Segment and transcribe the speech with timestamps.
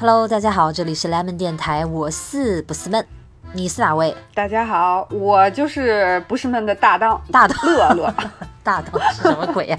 [0.00, 3.04] Hello，大家好，这里是 Lemon 电台，我是不是闷，
[3.52, 4.16] 你是哪位？
[4.32, 7.20] 大家好，我就是不是闷的大当。
[7.32, 7.58] 大当。
[7.66, 8.14] 乐乐，
[8.62, 9.78] 大当是什么鬼呀、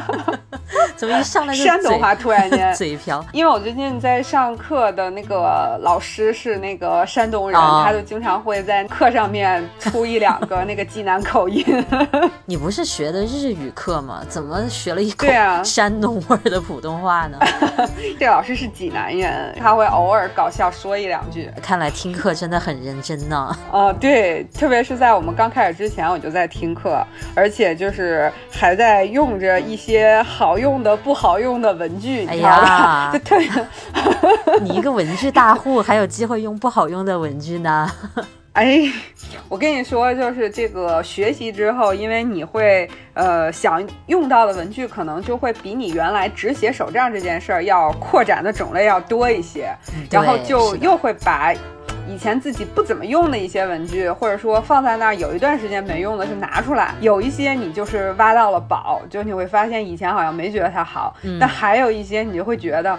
[0.96, 3.24] 怎么一上来就山东话突然间 嘴瓢？
[3.32, 11.64] 因为我最近在上课的那个老师是那个山东人，哦他就经常会在课上面出一两个那个济南口音。
[12.46, 14.22] 你不是学的日语课吗？
[14.28, 17.38] 怎么学了一口对啊山东味儿的普通话呢？
[18.18, 21.50] 这老师是济南人，他会偶尔搞笑说一两句。
[21.62, 23.56] 看来听课真的很认真呢。
[23.72, 27.04] 呃，对，特别是在我们刚开始之前，我就在听课，
[27.34, 32.36] 而且就是还在用着一些好用的、不好用的文具，哎？
[32.36, 33.48] 呀就特别。
[34.62, 37.90] 你一个文具大户，还有机会用不好用的文具呢？
[38.54, 38.82] 哎，
[39.48, 49.76] 我跟你说，就是这个学习之后，因为你会呃想用到的文具，可能就会比你原来只写手账这件事儿要扩展的种类要多一些，
[50.10, 51.52] 然后就又会把。
[52.06, 56.94] 以前自己不怎么用的一些文具，或者说放在那儿有一段时间没用的，就拿出来。
[57.00, 62.96] 有一些你就是挖到了宝，就你会发现以前好像没觉得它好，嗯但还有一些你就会觉得，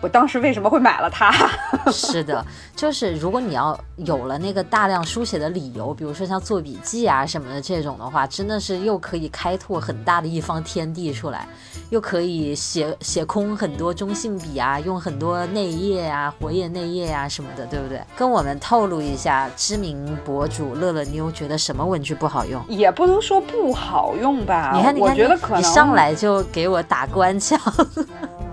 [0.00, 1.32] 我当时为什么会买了它？
[1.90, 2.44] 是的，
[2.74, 11.48] 就是如果你要有了那个大量书写的理由，比如说像做笔记啊什么的这种的话，真的是又可以开拓很大的一方天地出来，
[11.90, 18.00] 又可以写写空很多中性笔啊，用很多内页啊、活页内页啊什么的，对不对？
[18.16, 22.62] 跟我们透露一下，知名博主乐乐妞觉得什么文具不好用？
[22.68, 27.58] 也不能说不好用吧，你看，你我看，觉得可能你上来就给我打官腔，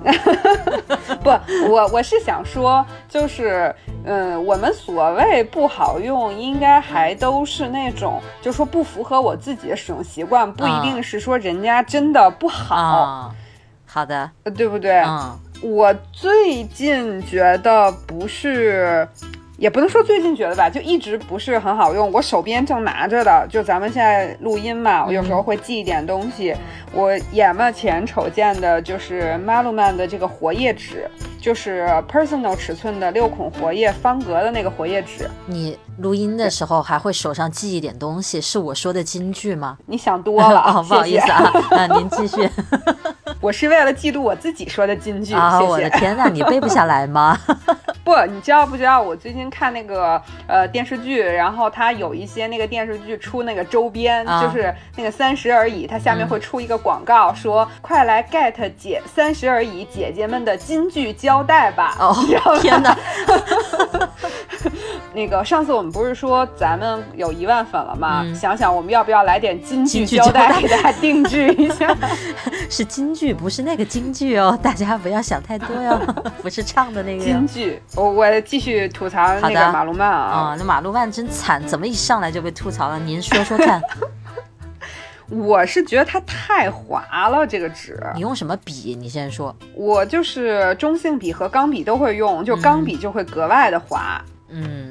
[1.24, 1.30] 不，
[1.70, 3.74] 我我是想说，就是，
[4.06, 13.36] 嗯，我们所谓不好用，应该还都是那种，就说不符合我自己的使用习惯，不一定是说人家真的不好，啊、
[13.86, 15.02] 好的，呃对不对？
[15.02, 19.08] 嗯我最近觉得不是。
[19.58, 22.12] 也不能说最近觉得吧，就一直不是很好用。
[22.12, 26.56] 我手边正拿着的，就咱们现在录音嘛，我有时候会记一点东西。
[26.92, 31.10] 我眼巴前瞅见的就是 Maluman 的这个活页纸，
[31.42, 35.30] 就是 personal 尺寸的六孔活页方格的那个活页纸。
[35.46, 39.78] 你录音的时候还会手上记一点东西，是我说的金句吗？
[39.86, 42.50] 你想多了， 哦，不好意思啊，啊，您继续。
[43.40, 45.34] 我是为了记录我自己说的金句。
[45.34, 47.38] 啊，谢谢我的天呐，你背不下来吗？
[48.04, 49.02] 不，你知道不知道？
[49.02, 61.96] 我最近看那个呃电视剧，然后它有一些那个电视剧出那个周边，啊就是那个三十而已，它下面会出一个广告，说快来 get 姐三十而已姐姐们的金句胶带吧。
[62.00, 62.16] 哦
[62.62, 62.98] 天哪！
[65.14, 68.22] 那个上次我们不是说咱们有一万粉了吗？
[68.24, 71.96] 嗯想想我们要不要来点金句金句胶带胶带给大家定制一下？
[72.70, 75.98] 是京剧，不是那个京剧哦，大家不要想太多哟，
[76.42, 77.48] 不是唱的那个哟金。
[77.48, 80.16] 句，我我继续吐槽那个马路曼啊。
[80.50, 82.98] 啊、那马路曼真惨，怎么一上来就被吐槽了？
[83.00, 83.80] 您说说看，
[85.30, 88.02] 我是觉得它太滑了，这个纸。
[88.16, 88.98] 你用什么笔？
[89.00, 89.56] 你先说。
[89.76, 94.20] 我就是中性笔和钢笔都会用，就钢笔就会格外的滑。
[94.26, 94.33] 嗯，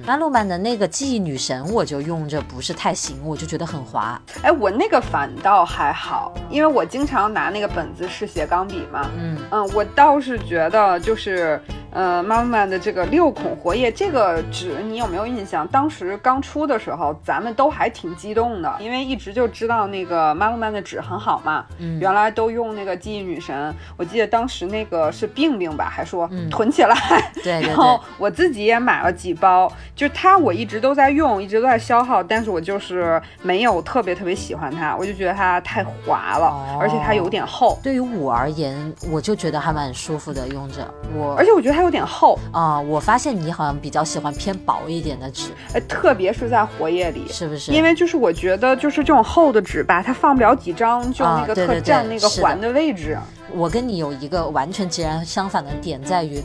[0.04, 4.20] 马路曼的那个记忆女神，我就用着不是太行，我就觉得很滑。
[4.42, 9.10] 哎，我那个反倒还好，因为我经常拿那个本子是写钢笔嘛。
[9.16, 15.66] 嗯，嗯，我倒是觉得就是，呃，妈妈的这个六孔活页这个纸，你有没有印象？
[15.68, 21.64] 当时刚出的时候，咱们都还挺激动的，因为一直就知道那个妈妈的纸很好嘛。
[21.78, 26.96] 嗯原来都用那个记忆女神，我记得当时那个是病病吧，还说嗯囤起来。
[27.34, 29.51] 对对然后，我自己也买了几包，
[29.94, 47.26] 就它我一直都在用，一直都在消耗，但是我就是没有特别特别喜欢它，我就觉得它太滑了，哦而且它有点厚，对于我而言，我就觉得还蛮舒服的，用着我而且我觉得它有点厚，啊、我发现你好像比较喜欢偏薄一点的纸，哎，特别是在活页里。
[47.28, 47.72] 是不是？
[47.72, 53.18] 因为就是我觉得就是这种厚的纸吧，它放不了几张，就啊那个特占那个环的位置。
[53.54, 56.42] 我跟你有一个完全截然相反的点在于，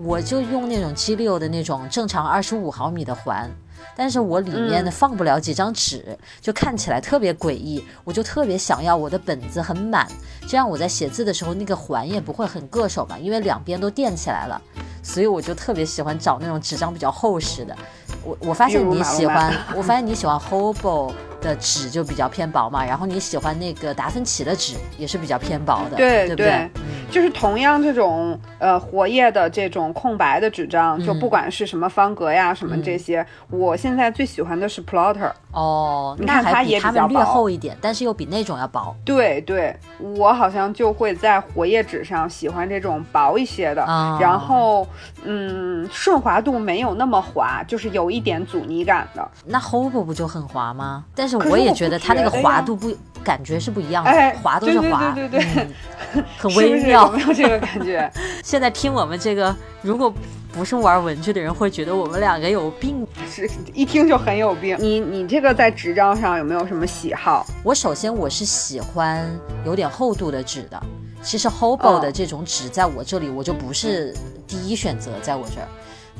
[0.00, 3.50] 我就用那种 G 六的那种正常二十五毫米的环。
[3.96, 7.84] 但是我里面呢放不了几张纸，就看起来特别诡异。
[8.04, 10.06] 我就特别想要我的本子很满，
[10.48, 14.60] 这样我在写字的时候那个环也不会很硌手嘛，因为两边都垫起来了。
[15.02, 17.76] 所以我就特别喜欢找那种纸张比较厚实的。
[18.24, 26.46] 我我发现你喜欢，我发现你喜欢 Hobo 的纸就比较偏薄嘛，然后你喜欢那个达芬奇的纸也是比较偏薄的，对对不对？
[26.46, 26.70] 对
[27.10, 35.32] 就是同样这种呃活页的这种空白的纸张，就嗯不管是什么方格呀什么这些，我现在最喜欢的是 plotter。
[35.52, 38.94] 哦，你看那它也比较薄厚一点，但是又比那种要薄。
[39.06, 44.86] 对对，我好像就会在活页纸上喜欢这种薄一些的，啊然后
[45.24, 49.26] 嗯，顺滑度没有那么滑，就是有一点阻尼感的。
[49.46, 51.04] 那 Hobo 不就很滑吗？
[51.14, 52.90] 但是可是我也觉得它那个滑度不
[53.22, 55.66] 感觉是不一样的，哎滑都是滑，对对对
[56.14, 57.18] 嗯 很微妙是有。
[57.18, 58.10] 没有这个感觉？
[58.42, 60.12] 现在听我们这个，如果
[60.52, 63.06] 不是玩文具的人，会觉得我们两个有病。
[63.30, 64.76] 是一听就很有病。
[64.80, 67.44] 你你这个在纸张上有没有什么喜好？
[67.62, 69.28] 我首先我是喜欢
[69.66, 70.82] 有点厚度的纸的，
[71.22, 74.16] 其实 Hobo 哦的这种纸在我这里我就不是
[74.46, 75.68] 第一选择，在我这儿。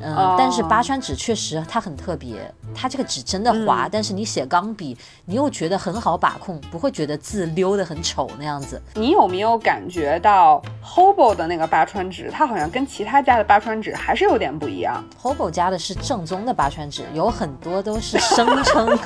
[0.03, 8.81] 嗯，哦但是八川纸确实它很特别，它这个纸真的滑，嗯但是你写钢笔，你又觉得很好把控，不会觉得字溜得很丑那样子。
[8.95, 18.99] 你有没有感觉到 Hobo 的那个八川纸，它好像跟其他家的八川纸还是有点不一样？Hobo 家的是正宗的八川纸，有很多都是声称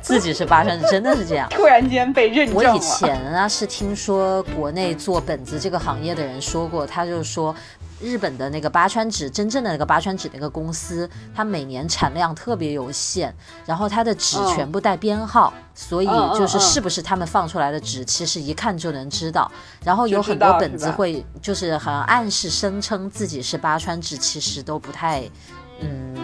[0.00, 1.48] 自己是八川纸，真的是这样。
[1.54, 2.70] 突然间被认证了。
[2.70, 7.54] 我以前啊是听说国内做本子这个行业的人说过，他就说。
[8.00, 13.34] 日本的那个八川纸，真正的那个八川纸那个公司，它每年产量特别有限，
[13.66, 14.50] 然后它的纸嗯。
[14.54, 16.60] 全部带编号，所以就是嗯。
[16.60, 19.50] 是不是他们放出来的纸，其实一看就能知道。
[19.84, 25.22] 然后有很多本子会就是好像暗示声称自己是八川纸，其实都不太，
[25.80, 26.14] 嗯，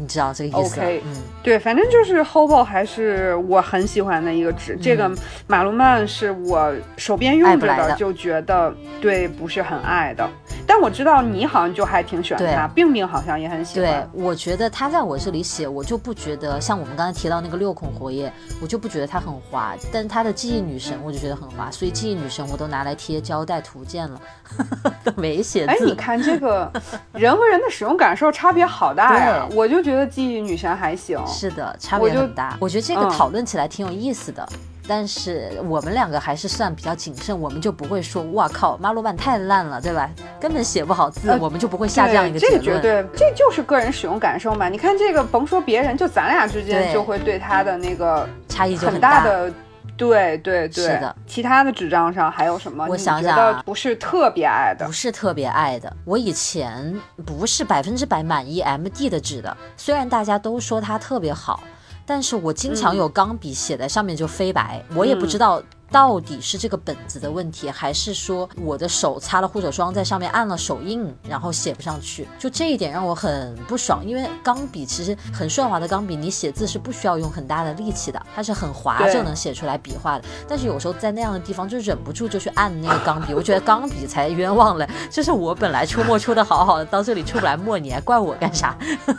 [0.00, 1.16] 你知道这个意思 OK 嗯。
[1.42, 4.76] 对，反正就是 Hobo 还是我很喜欢的一个纸。
[4.80, 5.10] 这个
[5.46, 10.28] 马路曼是我手边用着的就觉得对不是很爱的。
[10.68, 19.74] 但我知道你好像就还挺喜欢对它，冰冰好像也很喜欢对。，我觉得它在我这里写，我就不觉得像我们刚才提到那个六孔活页，我就不觉得它很滑。
[19.92, 24.20] 但是它的记忆女神，我就觉得很滑，所以记忆女神我都拿来贴胶带图鉴了，
[25.04, 25.94] 都没写哎，你。
[25.94, 26.68] 看这个
[27.12, 29.46] 人和人的使用感受差别好大呀！
[29.48, 31.18] 对我就觉得记忆女神还行。
[31.26, 32.56] 是的，差别很大。
[32.60, 34.46] 我觉得这个嗯讨论起来挺有意思的。
[34.88, 40.08] 但是我们两个还是算比较谨慎，我们就不会说“哇靠，马鲁曼太烂了”，对吧？
[40.40, 42.64] 根本写不好字，呃我们就不会下这样一个对，结论。
[42.64, 44.68] 这个绝对，这就是个人使用感受嘛。
[44.68, 49.52] 你看这个，甭说别人，就咱俩之间就会对他的那个差异就很大的。
[49.96, 51.16] 对对对，是的。
[51.26, 52.86] 其他的纸张上还有什么？
[52.88, 54.92] 我想想啊不是特别爱的不。
[54.92, 55.92] 是特别爱的。
[56.04, 56.94] 我以前
[57.24, 61.62] 不是百分之百满意 M D 的纸的，虽然大家都说它特别好，
[62.04, 65.62] 但是我经常有钢笔写在上面就飞白，我也不知道。
[65.90, 72.26] 到底是这个本子的问题，还是说我的手擦了护手霜在上面按了手印，然后写不上去？
[72.38, 80.24] 就这一点让我很不爽，因为钢笔其实很顺滑的钢笔，你写字是不需要用很大的力气的，它是很滑就能写出来笔画的。
[80.48, 84.88] 但是有时候在那样的地方就忍不住就去按那个钢笔，我觉得钢笔才冤枉了。
[85.10, 88.76] 就是我本来出墨出的好好的，到这里出不来墨，你还怪我干啥？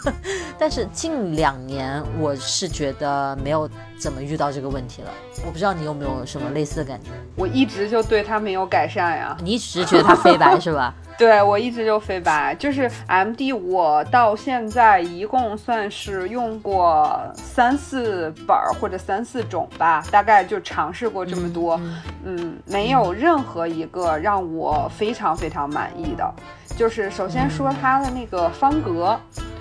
[0.60, 5.10] 但是近两年我是觉得没有怎么遇到这个问题了。
[5.46, 7.10] 我不知道你有没有什么类似的感觉？
[7.36, 9.36] 我一直就对它没有改善呀。
[9.42, 10.94] 你只是觉得它飞白是吧？
[11.20, 21.80] 对我一直就飞白，就是 M D，我到现在一共算是用过三四本儿或者三四种吧，大概就尝试过这么多，
[22.24, 26.34] 嗯没有任何一个让我非常非常满意的。
[26.78, 29.20] 就是首先说它的那个方格。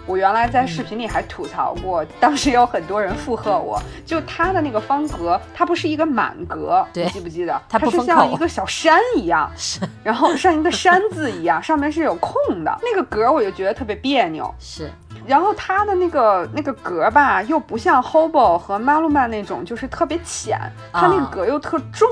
[0.08, 7.60] 我原来在视频里还吐槽过，当时有很多人附和我，就它的那个方格，它不是一个满格，你记不记得？
[7.68, 9.50] 它是像一个小山一样，
[10.04, 12.32] 然后像一个山字一样，上面是有空
[12.64, 14.52] 的，那个格我就觉得特别别扭。
[14.58, 14.90] 是，
[15.26, 20.58] 然后它的那个那个格吧，又不像 Hobo 和 Maluman 那种，就是特别浅，
[20.92, 22.08] 它那个格又特重，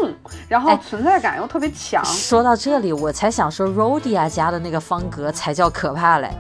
[0.49, 2.05] 然后哎存在感又特别强。
[2.05, 6.31] 说到这里，我才想说 Rodia 家的那个方格才叫可怕嘞，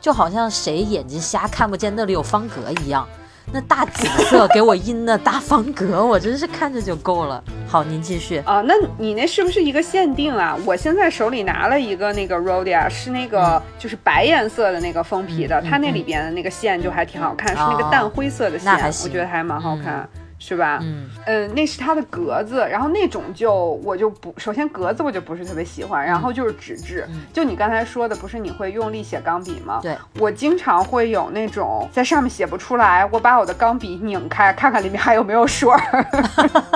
[0.00, 3.06] 就好像谁眼睛瞎看不见那里有方格一样。
[3.52, 7.42] 那大紫色给我印的大方格，我真是看着就够了。
[7.66, 8.38] 好，您继续。
[8.46, 10.56] 啊、那你那是不是一个限定啊？
[10.64, 18.72] 我现在手里拿了一个那个 Rodia，是那个就是白颜色的那个封皮的，它那里边的那个线就还挺好看，是那个哦淡灰色的线，
[19.04, 20.08] 我觉得还蛮好看。
[20.40, 20.80] 是吧？
[20.82, 23.54] 嗯，呃，那是它的格子，然后那种就
[23.84, 29.80] 我就不，首先格子我就不是特别喜欢，然后就是纸质，嗯就你刚才说的，不是你会用力写钢笔吗？
[29.82, 36.06] 对，我经常会有那种在上面写不出来，我把我的钢笔拧开，看看里面还有没有水儿。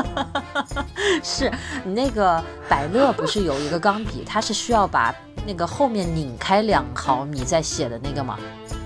[1.22, 1.50] 是
[1.84, 5.14] 你那个百乐不是有一个钢笔，它是需要把
[5.46, 8.38] 那个后面拧开两毫米再写的那个吗？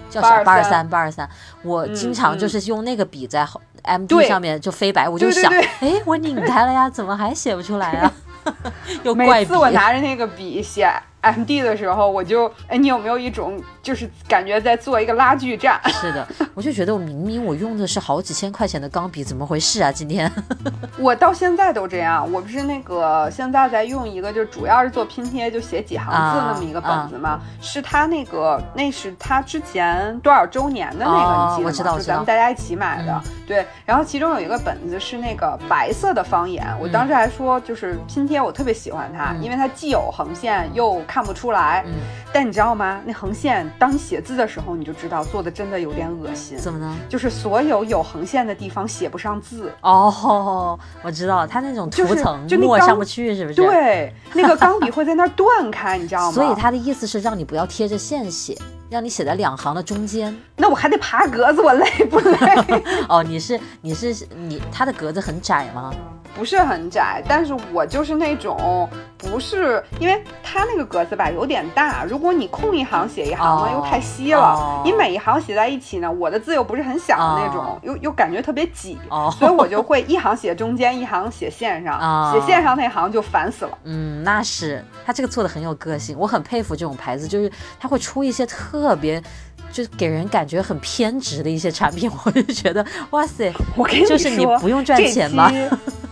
[0.09, 0.43] 叫啥？
[0.45, 1.29] 八二三，八二三。
[1.63, 3.47] 我经常嗯就是用那个笔在
[3.83, 8.13] M D 上面就飞白，我就想，哎，我拧开了呀，怎么还写不出来啊？
[9.05, 9.57] 又怪笔每次。
[9.57, 15.81] 我拿着那个笔写 M D 的时候，我就哎，你有没有一种就是感觉在做一个拉锯战？
[16.01, 19.91] 是的，我就觉得我明明我用的是好几千块钱的钢笔，怎么回事啊？
[19.91, 20.31] 今天
[20.99, 27.41] 我到现在都这样，我不是那个现在在用一个，就主要是做拼贴，就写几行字那么一个本子嘛。
[27.61, 31.99] 是他那个，那是他之前多少周年的那个，你记得吗？
[31.99, 33.21] 就咱们大家一起买的。
[33.47, 41.83] 对，然后其中有一个本子是那个白色的方言，我当时还说就是拼贴，我特别喜欢它，因为它既有横线又看不出来。
[41.87, 41.95] 嗯，
[42.33, 43.01] 但你知道吗？
[43.05, 46.57] 那横线当你写字的时候，你就知道做的真的有点恶心。
[46.57, 46.95] 怎么呢？
[47.09, 49.73] 就是所有有横线的地方写不上字。
[49.81, 53.57] 哦，我知道，它那种涂层墨上不去，是不是？
[53.57, 56.33] 对，那个钢笔会在那儿断开，你知道吗？
[56.33, 58.57] 所以他的意思是让你不要贴着线写。
[58.91, 62.39] 让你写在两行的中间，那我还得爬格子，我累不累？
[63.07, 65.93] 哦，你是你是你，它的格子很窄吗？
[66.35, 68.89] 不是很窄，但是我就是那种
[69.19, 74.81] 不是，因为它那个格子吧有点大，如果你空一行写一行呢，又太稀了。
[74.85, 78.97] 你每一行写在一起呢，我的字又不是很小的那种，又又感觉特别挤，
[79.39, 83.79] 所以我就会一行写中间，一行写线上，写线上那行就烦死了。
[83.85, 89.23] 嗯，那是他这个做的很有个性，我很佩服这种牌子，就是他会出一些特别。
[89.71, 95.53] 就给人感觉很偏执的一些产品， 我就觉得哇塞，我跟你说，就是你不用赚钱吗？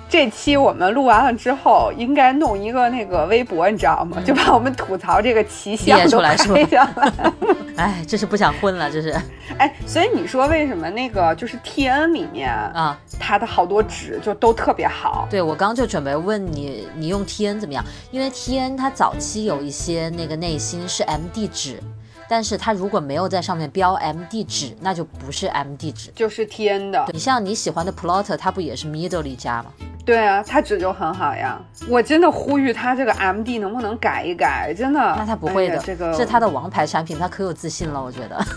[0.08, 4.18] 这期我们录完了之后，应该弄一个那个微博，你知道吗？
[4.24, 7.12] 就把我们吐槽这个奇象出来，是下来。
[7.76, 9.14] 哎，这是不想混了，这是。
[9.58, 15.26] 哎，所以你说为什么那个就是 T N 里面啊，它的好多纸就都特别好？
[15.28, 17.84] 对，我刚就准备问你，你用 T N 怎么样？
[18.10, 21.78] 因为 T N 它早期有一些那个内心是 M D 纸。
[22.28, 27.04] 但是它如果没有在上面标 M D 纸，那就不是 M D 纸，就是 T N 的。
[27.12, 29.70] 你像你喜欢的 Plotter，它不也是 Middle 一家吗？
[30.04, 31.60] 对啊，它纸就很好呀。
[31.88, 34.72] 我真的呼吁它这个 M D 能不能改一改？
[34.72, 35.00] 真的。
[35.00, 38.44] 那它不会的，这个是它的王牌产品，它可有自信了，我觉得。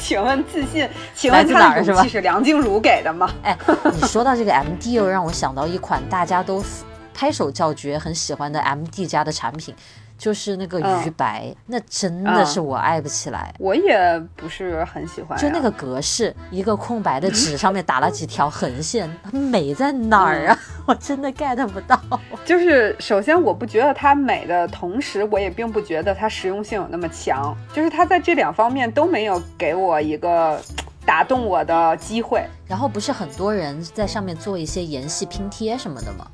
[0.00, 0.88] 请问自信？
[1.14, 3.30] 请问它的勇气是梁静茹给的吗？
[3.44, 3.56] 哎，
[3.92, 6.64] 你说到这个 M D，又让我想到一款大家都
[7.12, 9.74] 拍手叫绝、很喜欢的 M D 家的产品。
[10.18, 13.54] 就是那个鱼白，那真的是我爱不起来。
[13.58, 15.38] 我也不是很喜欢。
[15.38, 20.58] 就那个格式，一个空白的纸上面打了几条横线， 它美在哪儿啊？
[20.86, 21.98] 我真的 get 不到。
[22.44, 27.56] 就是首先我不觉得它美的同时，我也并不觉得它实用性有那么强。
[27.72, 30.60] 就是它在这两方面都没有给我一个
[31.06, 32.44] 打动我的机会。
[32.66, 36.26] 然后不是很多人在上面做一些颜系拼贴什么的吗？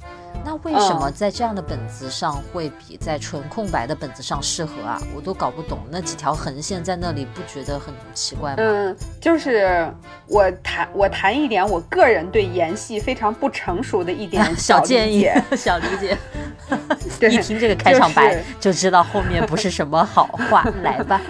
[0.45, 5.01] 那为什么在这样的本子上会比在纯空白的本子上适合啊？
[5.17, 8.57] 我都搞不懂，那几条横线在那里不觉得很奇怪吗？
[8.59, 9.91] 嗯，就是
[10.29, 16.17] 我谈我谈一点我个人对颜系非常不成熟的一点 小建议、小理解。
[17.29, 21.21] 一听这个开场白就知道后面不是什么好话， 来吧。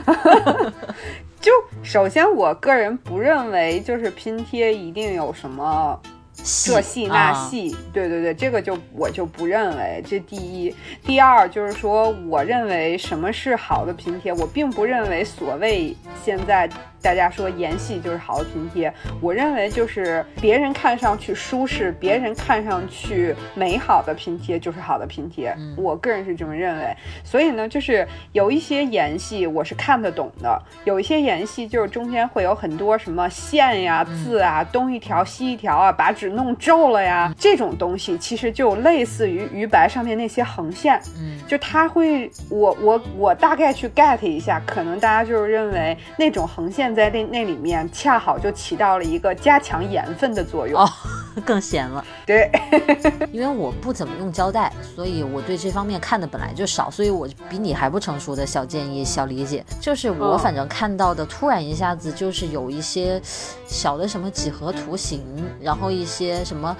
[1.40, 1.52] 就
[1.82, 6.00] 首先我个人不认为就是拼贴一定有什么。
[6.44, 10.02] 这戏那戏，对对对，这个就我就不认为。
[10.06, 16.68] 这第一，第二就是说，我认为什么是好的拼贴，我并不认为所谓现在。
[17.04, 25.54] 大家说颜系就是好的拼贴，我认为就是别人看上去舒适，别人看上去美好的拼贴就是好的拼贴。
[25.76, 26.96] 我个人是这么认为。
[27.22, 40.98] 所以呢，就是有一些颜系我是看得懂的，有一些颜系就是中间会有很多什么线呀、字啊，东一条西一条啊，把纸弄皱了呀，这种东西其实就类似于鱼白上面那些横线。
[41.18, 46.93] 嗯，就它会，我我我大概去 get 一下，可能大家就是认为那种横线。
[46.94, 50.88] 在那那里面，恰好就起到了一个加强盐分的作用哦，
[51.44, 52.04] 更咸了。
[52.24, 52.50] 对，
[53.32, 63.20] 因为我不怎么用胶带，所以我对这方面看的本来就少，所以我比你还不成熟的小建议、小理解，就是我反正看到的，突然一下子就是有一些
[63.66, 65.22] 小的什么几何图形，
[65.60, 66.74] 然后一些什么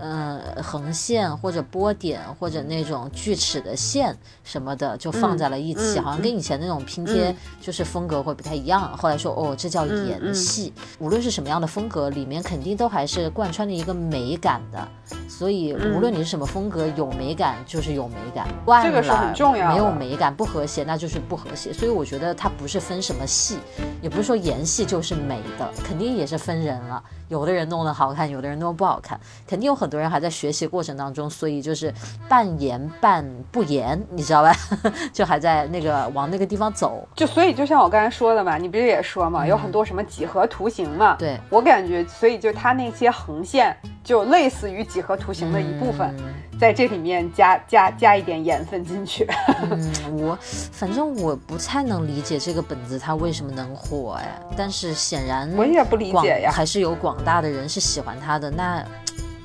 [0.00, 8.96] 呃横线或者波点或者那种锯齿的线什么的，就放在了一起，好像跟以前那种拼贴就是风格会不太一样。
[8.96, 9.54] 后来说哦。
[9.58, 14.88] 这叫颜系，无论是什么样的风格，里面肯定都还是贯穿着一个美感的。
[15.28, 18.46] 所以无论你是什么风格，有美感就是有美感，
[18.82, 19.70] 这个是很重要。
[19.70, 21.72] 没有美感不和谐，那就是不和谐。
[21.72, 23.58] 所以我觉得它不是分什么系，
[24.00, 27.02] 也不是说颜系就是美的，肯定也是分人了。
[27.28, 31.92] 有的人弄得好看，有的人弄得不好看，肯定有很多人还在学习过程当中，所以就是
[32.28, 34.52] 半演半不演，你知道吧？
[35.12, 37.06] 就还在那个往那个地方走。
[37.14, 41.16] 就所以就像我刚才说的嘛，你不是也说嘛，有很多什么几何图形嘛？
[41.18, 43.76] 对我感觉，所以就它那些横线。
[44.04, 49.26] 就类似于几何图形的一部分，嗯在这里面加加加一点盐分进去。
[49.70, 58.82] 嗯，我反正我不太能理解这个本子它为什么能火哎，但是显然我也不理解呀还是有广大的人是喜欢它的，那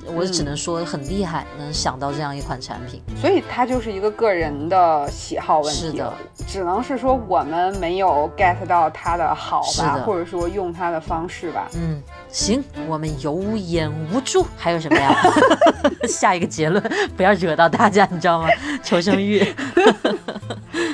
[0.06, 3.02] 我只能说很厉害，能想到这样一款产品。
[3.20, 6.12] 所以它就是一个个人的喜好问题，是的，
[6.46, 11.68] 只能是说我们没有 get 到它的好吧，或者说用它的方式吧。
[11.74, 15.14] 嗯，行，我们有眼无珠，还有什么呀？
[16.08, 16.82] 下一个结论，
[17.16, 18.48] 不要惹到大家，你知道吗？
[18.82, 19.42] 求生欲。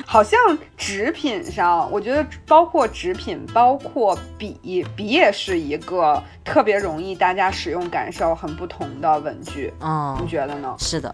[0.05, 0.39] 好像
[0.77, 10.75] 纸品上，我觉得包括纸品，包括笔，笔也是一个特别容易大家使用感受很不同的文具，嗯，你觉得呢？
[10.77, 11.13] 是的，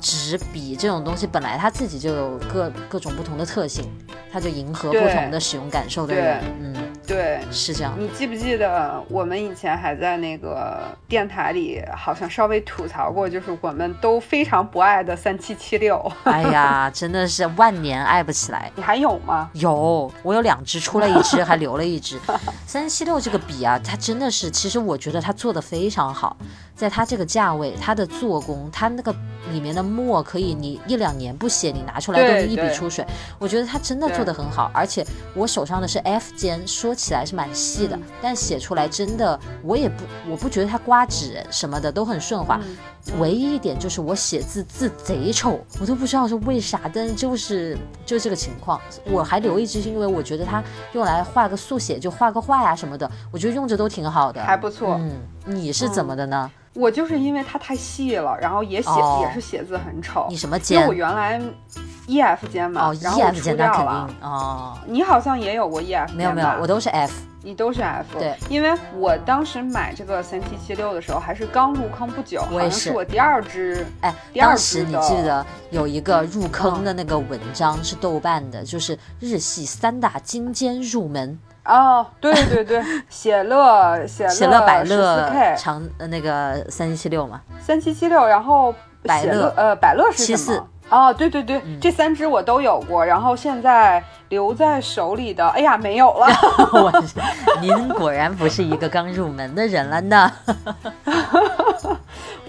[0.00, 3.84] 纸笔这种东西本来它自己就有各各种不同的特性，
[4.32, 6.40] 它就迎合不同的使用感受的人。
[6.60, 7.40] 嗯，对。
[7.50, 7.94] 是这样。
[7.98, 18.70] 你记不记得我们以前还在那个电台里，好像稍微吐槽过，就是我们都非常不爱的三七七六， 哎呀，真的是万年爱不起来。
[18.76, 19.50] 你还有吗？
[19.54, 22.20] 有，我有两只，出了一只，还留了一只。
[22.66, 26.36] 三七六这个笔啊，它真的是，其实我觉得它做的非常好，
[26.78, 29.12] 在它这个价位，它的做工，它那个
[29.50, 33.04] 里面的墨可以你一两年不写，你拿出来都是一笔出水。
[33.36, 35.04] 我觉得它真的做的很好，而且
[35.34, 42.60] 我手上的是 F 尖，说起来是蛮细的，嗯但写出来真的，我也不，我不觉得它刮纸什么的都很顺滑。
[42.62, 42.76] 嗯
[43.18, 48.78] 唯一一点就是我写字字贼丑，我都不知道是为啥，但是就是就这个情况。
[49.06, 54.98] 我还留一支，是因为我觉得它用来画个速写，就画个画呀什么的，我觉得用着都挺好的，还不错。
[55.00, 55.12] 嗯，
[55.48, 56.50] 你是怎么的呢？
[56.74, 60.36] 我就是因为它太细了，然后也写、哦也是写字很丑你。
[60.36, 60.94] 什么尖因为我？
[60.94, 61.40] 原来
[62.06, 64.06] E F 尖嘛，哦然后我，E 出尖那肯掉了。
[64.06, 67.12] 定哦，你好像也有过 E F 没有没有，我都都是 F。
[67.42, 68.18] 你都是 F。
[68.18, 73.84] 对，因为我当时买这个三七七六的时候，还是刚入坑不久，好像是是我第二支。
[74.00, 81.38] 哎，第二当时你记得有一个入坑的那个文章是豆瓣的，就是日系三大金尖入门，
[81.68, 89.52] 哦，对对对， 写乐写乐写乐百乐 K 长呃那个三七七六嘛，三七七六，然后百乐。
[89.56, 90.68] 呃百乐是什么？
[90.90, 96.26] 哦，对对对，这三支我都有过，然后现在留在手里的，哎呀，没有了。
[96.72, 96.92] 我
[97.60, 100.30] 您果然不是一个刚入门的人了呢。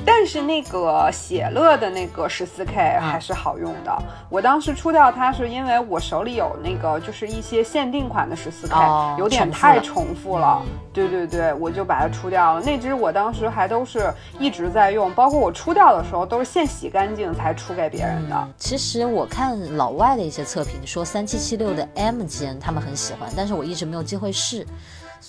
[0.06, 3.96] 但是那个写乐的那个十四 K 嗯还是好用的。
[4.30, 10.62] 我当时出掉它是因为我手里有那个就是一些限定款的十四 K，、哦有点太重复了。
[10.66, 10.68] 嗯
[11.08, 12.62] 对对对，我就把它出掉了。
[12.62, 18.48] 那只我当时还都是一直在用，包括我出掉的时候都是现洗干净才出给别人的。
[18.58, 24.66] 其实我看老外的一些测评说三七七六的 M 尖他们很喜欢，但是我一直没有机会试。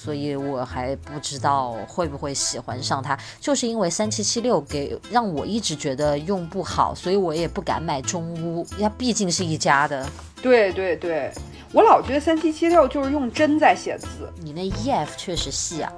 [0.02, 10.08] 所以我还不知道会不会喜欢上它，就是因为三七七六给让我一直觉得用不好，所以我也不敢买中屋，它毕竟是一家的。
[10.40, 11.30] 对对对，
[11.74, 14.06] 我老觉得三七七六就是用针在写字。
[14.38, 15.92] 你那 EF 确实细啊，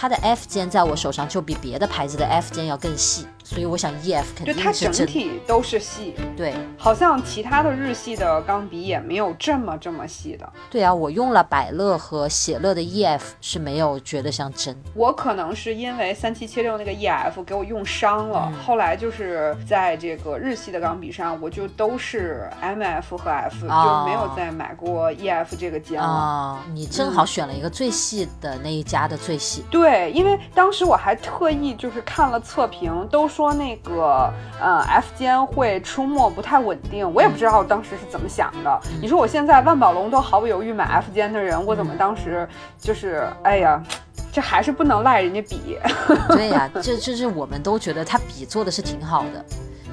[0.00, 5.06] 它的 F 尖在我手上就比别的牌子的 F 尖要更细，所以我想 EF 肯就它整定是真。
[5.08, 10.48] 体都是细，对好像其他的日系的钢笔也没有这么这么细的。
[10.70, 14.76] 对啊，我用了百乐和写乐的 EF 是没有觉得像针。
[14.94, 26.06] 我可能是因为三七七六那个 EF 给我用伤了，嗯后来就是在这个日系的钢笔上，我就都是 MF 和 F，、哦就没有再买过 EF 这个尖了。
[26.06, 29.64] 啊、你正好选了一个最细的那一家的最细。
[29.70, 38.80] 对，对因为当时我还特意就是看了测评，都说那个呃 F 尖会出墨不太稳定，我也不知道当时是怎么想的。
[39.00, 42.46] 你说我现在万宝龙都毫不犹豫买 F 尖的人，我怎么当时
[42.78, 43.82] 就是哎呀，
[44.30, 45.78] 这还是不能赖人家笔。
[46.28, 49.44] 对呀、这这是我们都觉得他笔做的是挺好的，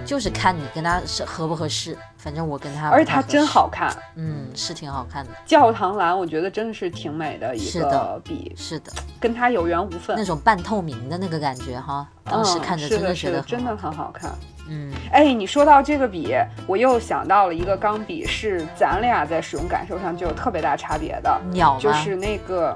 [0.06, 1.98] 就是看你跟他是合不合适。
[2.18, 10.26] 反正我跟他，而且它真，好看，嗯，是挺好看的，教堂蓝我觉得真的是挺美的一个笔，是的，跟它有缘无分那。
[10.26, 14.32] 种半透明的那个感觉哈，当时看着嗯、是的，是的，真的觉得很真的好很好看。
[14.68, 21.78] 嗯，哎，你说到这个笔，我又想到了一个钢笔，是咱俩在使用感受上就有特别大差别的，鸟？
[21.78, 22.76] 就是那个，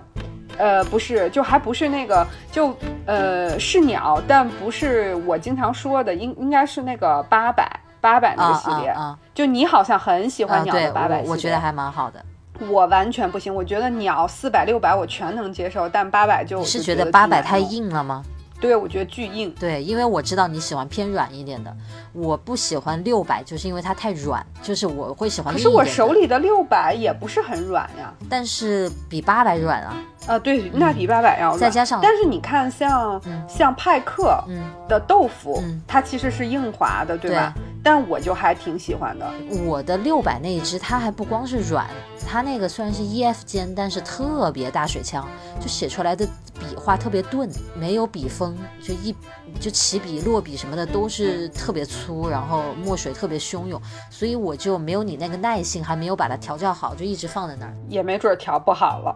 [0.58, 7.70] 呃，不是，就还不是那个，就呃是鸟，但不是我经常说的，应应该是那个八百
[8.02, 8.90] 八百那啊个系列。
[8.90, 9.20] 啊啊！
[9.34, 12.24] 就你好像很喜欢啊，鸟的八百系列，我我觉得还蛮好的。
[12.68, 17.58] 我完全不行，我觉得鸟四百六百我全能接受，但八百就你是觉觉得八百太？
[17.60, 18.24] 硬了吗？
[18.60, 19.54] 对，我觉得巨硬。
[19.60, 21.76] 对，因为我知道你喜欢偏软一点的，
[22.14, 25.54] 我不喜欢六百，就是因为它太软，就是我会喜欢。
[25.54, 29.96] 可是我手里的六百也不是很软呀，但是比八百软啊。
[30.28, 31.60] 啊，对，那比八百要软。
[31.60, 34.44] 再加上，但是你看，像像派克
[34.88, 37.54] 的豆腐，它其实是硬滑的，对吧？
[37.82, 39.26] 但我就还挺喜欢的。
[39.66, 41.90] 我的六百那一只，它还不光是软，
[42.28, 45.28] 它那个虽然是 E F 尖，但是特别大水枪，
[45.60, 49.16] 就写出来的笔画特别钝，没有笔锋，就一
[49.60, 57.74] 就起笔落笔什么的都是特别粗，然后墨水特别汹涌，所以我就没有你那个耐性，还没有把它调教好，就一直放在那儿。
[57.88, 59.16] 也没准调不好了。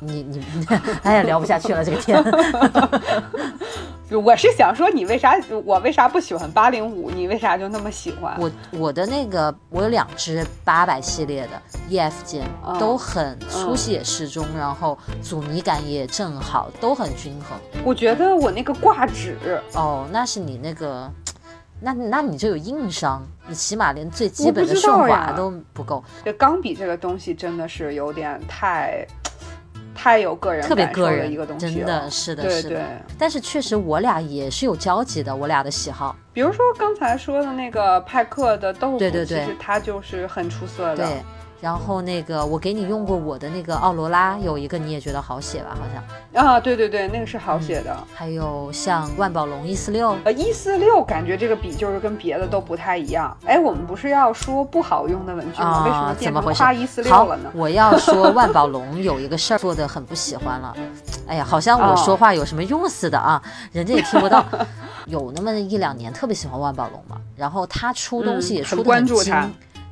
[0.00, 0.42] 你 你，
[1.04, 2.22] 哎呀，聊不下去了，这个天。
[4.24, 7.10] 我是想说，你为啥我为啥不喜欢八零五？
[7.10, 8.34] 你为啥就那么喜欢？
[8.40, 12.46] 我我的那个我有两只八百系列的 E F 键，
[12.78, 17.58] 都很粗细也适中，然后阻尼感也正好，都很均衡。
[17.82, 19.36] 我觉得我那个挂纸
[19.72, 21.10] 哦，那是你那个，
[21.80, 26.04] 那那你就有硬伤，你起码连最基本的顺滑都不够。
[26.24, 29.06] 这钢笔这个东西真的是有点太。
[30.00, 32.80] 太有个人特别个人一个东西，真的是的，是的。
[33.18, 36.14] 但是确实，我俩也是有交集的，我俩的喜好。
[36.32, 41.04] 比如说刚才说的那个派克的豆腐，对对对，其实它就是很出色的。
[41.04, 41.20] 对。
[41.60, 45.76] 然后那个，我给你用过我的那个奥罗拉，有一个你也觉得好写吧？
[45.76, 47.96] 好像啊，对对对，那个是好写的。
[48.14, 53.36] 还有像万宝龙一四六，呃，一四六感觉这个笔就是跟别的都不太一样。
[53.44, 55.84] 哎，我们不是要说不好用的文具吗？
[55.84, 56.62] 为什么怎么回事？
[56.76, 57.50] 一四六了呢？
[57.54, 60.72] 我要说万宝龙有一个事儿做的很不喜欢了。
[61.26, 63.42] 哎呀，好像我说话有什么用似的啊，
[63.72, 64.44] 人家也听不到。
[65.06, 69.34] 有那么一两年特别喜欢万宝龙嘛，然后他出东西也出的很精。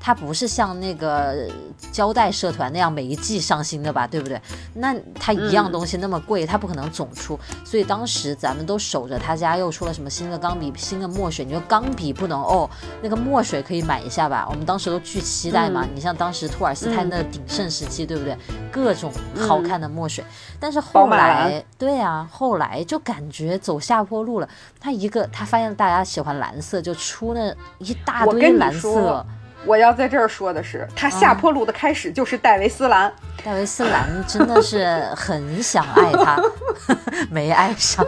[0.06, 1.48] 它不是像那个
[1.90, 4.40] 胶带社团那样每一季上新的吧，对不对？
[4.74, 7.36] 那它一样东西那么贵，它不可能总出。
[7.64, 11.44] 所以当时咱们都守着他家又出了什么新的钢笔、新的墨水。
[11.44, 12.70] 你说钢笔不能哦，
[13.02, 14.46] 那个墨水可以买一下吧？
[14.48, 15.84] 我们当时都巨期待嘛。
[15.92, 18.38] 你像当时托尔斯泰那鼎盛时期，对不对？
[18.70, 20.24] 各种好看的墨水。
[20.60, 24.48] 但是后来，对啊，后来就感觉走下坡路了。
[24.78, 29.26] 他一个，他发现大家喜欢蓝色，就出那一大堆蓝色。
[29.66, 33.12] 我要在这儿说的是，他下坡路的开始就是戴维斯兰。
[33.44, 36.40] 戴维斯兰真的是很想爱他，
[37.30, 38.04] 没爱上。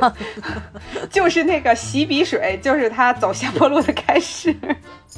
[1.11, 4.55] 就是那个洗笔水，就是他走下坡路的开始。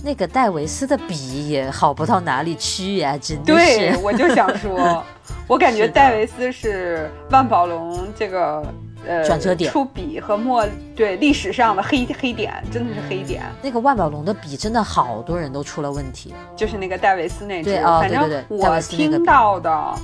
[0.02, 3.76] 那个戴维斯的笔也好不到哪里去呀，真的是。
[3.76, 5.04] 对，我就想说，
[5.46, 8.62] 我感觉 戴维斯是万宝龙这个。
[9.06, 13.42] 呃，转折点，出笔和墨，对历史上的黑黑点，真的是黑点。
[13.62, 19.94] 那个万宝龙的笔真的好多人都出了问题，就是那个戴维斯那支，反正我听到的。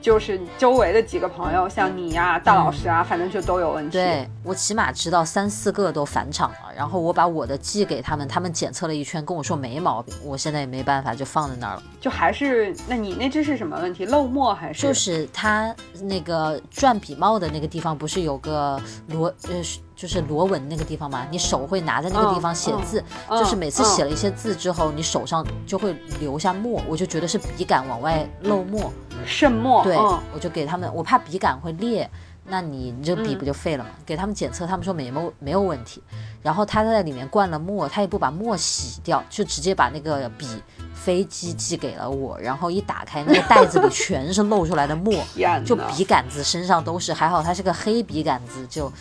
[0.00, 3.92] 就是周围的几个朋友，像你呀、大老师啊，反正就都有问题。
[3.92, 10.14] 对我起码知道三四个都返厂了，然后我把我的寄给他们，他们检测了一圈，跟我说没毛病。
[10.22, 11.82] 我现在也没办法，就放在那儿了。
[12.00, 14.06] 就还是，那你那只是什么问题？
[14.06, 14.82] 漏墨还是？
[14.82, 19.62] 就是它那个转笔帽的那个地方，不是有个螺呃，
[19.98, 21.26] 就是螺纹那个地方嘛？
[21.28, 28.92] 你手会拿在那个地方写字，就是每次写了一些字之后，你手上就会留下墨，我就觉得是笔杆往外漏墨。
[29.26, 32.08] 渗墨，对，我就给他们，我怕笔杆会裂，
[32.44, 33.90] 那你你这笔不就废了吗？
[34.06, 36.00] 给他们检测，他们说没没没有问题。
[36.44, 40.46] 然后他在里面灌了墨，他也不把墨洗掉，就直接把那个笔
[40.94, 42.38] 飞机寄给了我。
[42.38, 45.12] 然后一打开，那个袋子里全是露出来的墨，
[45.66, 47.12] 就笔杆子身上都是。
[47.12, 48.92] 还好它是个黑笔杆子，就。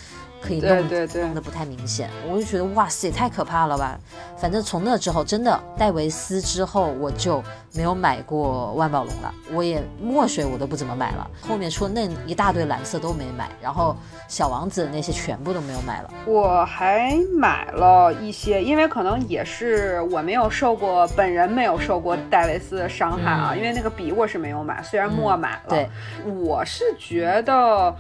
[0.47, 0.87] 可以弄
[1.21, 3.99] 弄得不太明显，我就觉得哇塞，太可怕了吧！
[4.37, 9.33] 反正从那之后，真的戴维斯之后，我就没有买过万宝龙了。
[9.51, 13.95] 我也墨水我都不怎么买了，后面出那一大堆蓝色都没买，然后
[14.29, 16.09] 小王子那些全部都没有买了。
[16.25, 25.69] 我还买了一些，因为可能也是我没有受过本人没有受过戴维斯的伤害啊，因为那个笔我是没有买，虽然墨买了。
[25.69, 25.89] 对，
[26.25, 27.93] 我是觉得。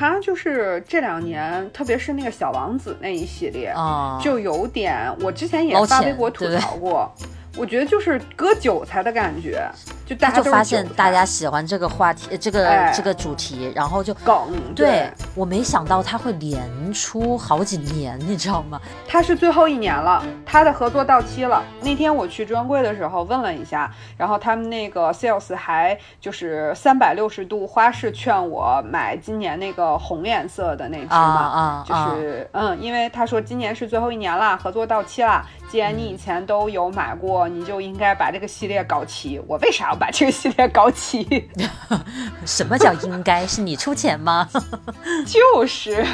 [0.00, 3.70] 他就是这两年，特别是那个小王子那一系列，
[4.18, 7.14] 就有点，我之前也发微博吐槽过。
[7.56, 9.68] 我觉得就是割韭菜的感觉，
[10.06, 14.34] 就大家就发现大家喜欢这个话题，这个这个主题，然后就梗。
[14.74, 16.60] 对我没想到他会连
[16.92, 18.80] 出好几年，你知道吗？
[19.06, 21.62] 他是最后一年了，他的合作到期了。
[21.82, 35.44] 那天我去专柜的时候问了一下，然后他们那个 sales 还就是三百六十度花式劝我买今年那个红颜色的那只嘛，啊就是嗯，因为他说今年是最后一年了，合作到期了。
[35.68, 39.40] 既然你以前都有买过，你就应该把这个系列搞齐。
[39.46, 41.48] 我为啥要把这个系列搞齐？
[42.46, 44.48] 什么叫应该是你出钱吗？
[45.26, 46.04] 就是，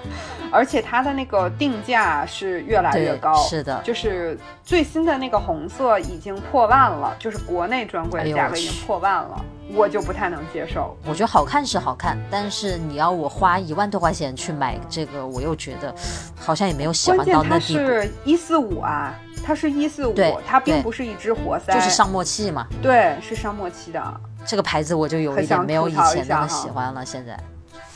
[0.50, 3.34] 而且它的那个定价是越来越高。
[3.48, 10.96] 是的，就是最新的那个红色已经破万了，就是国内专柜的价格已经破万了，我就不太能接受。
[11.06, 15.94] 我觉得好看是好看，但是你要我花一万多块钱去买这个，我又觉得
[16.36, 17.80] 好像也没有喜欢到那地步。
[17.80, 20.14] 是一四五啊，它是一四五，
[20.46, 27.38] 它并不是一只活塞，就是上墨器嘛，对，是上墨器的，这个牌子我就有一点没有以前那么喜欢了，现在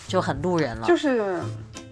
[0.07, 0.87] 就很路人了。
[0.87, 1.41] 就是。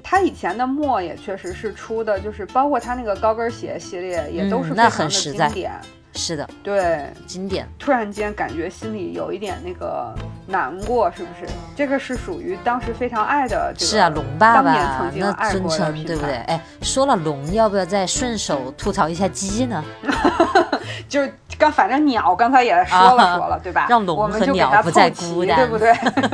[0.09, 5.73] 它以前的墨也确实是出的，就是包括它那个高跟鞋系列，也都是嗯那非常的很实在经典。
[6.17, 7.69] 是的，对，经典。
[7.79, 10.15] 突然间感觉心里有一点那个
[10.47, 11.47] 难过，是不是？
[11.77, 16.35] 这个是属于当时非常爱的这个，是啊，龙爸当年爸曾经那爱过的尊称对不对？
[16.47, 19.85] 哎，说了龙，要不要再顺手吐槽一下鸡呢？
[21.09, 23.87] 就是刚反正鸟刚才也说了啊说了，对吧？
[23.91, 25.93] 让龙和鸟不再孤单对不对？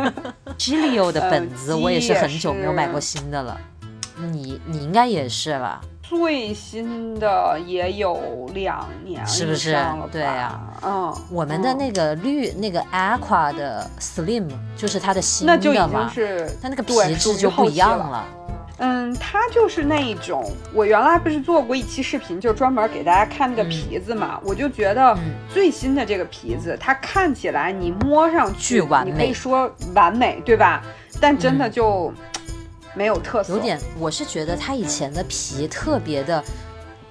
[0.57, 3.59] Gilio 的本子呃我也是很久没有买过新的了，
[4.16, 5.81] 你你应该也是吧？
[6.14, 9.70] 最新的也有两年是不是？
[9.70, 10.11] 以上了吧。
[10.12, 10.61] 对呀。
[10.85, 11.79] 嗯，我们的嗯。
[11.79, 14.46] 那个绿那个 Aqua 的 Slim
[14.77, 18.27] 就是它的新那就已的嘛，经是它那个对皮质就不一样了。
[18.77, 20.44] 嗯，它就是那一种，
[20.75, 25.33] 我原来不是做过一期视频，就专门给大家看那个嗯皮子嘛，我就觉得嗯。
[25.48, 30.83] 最新的这个皮子，它看起来你摸上去你可以说完美，对吧？
[31.20, 31.72] 但真的嗯。
[31.72, 32.12] 就
[32.94, 36.42] 没有特色，有点，我是觉得它以前的皮特别的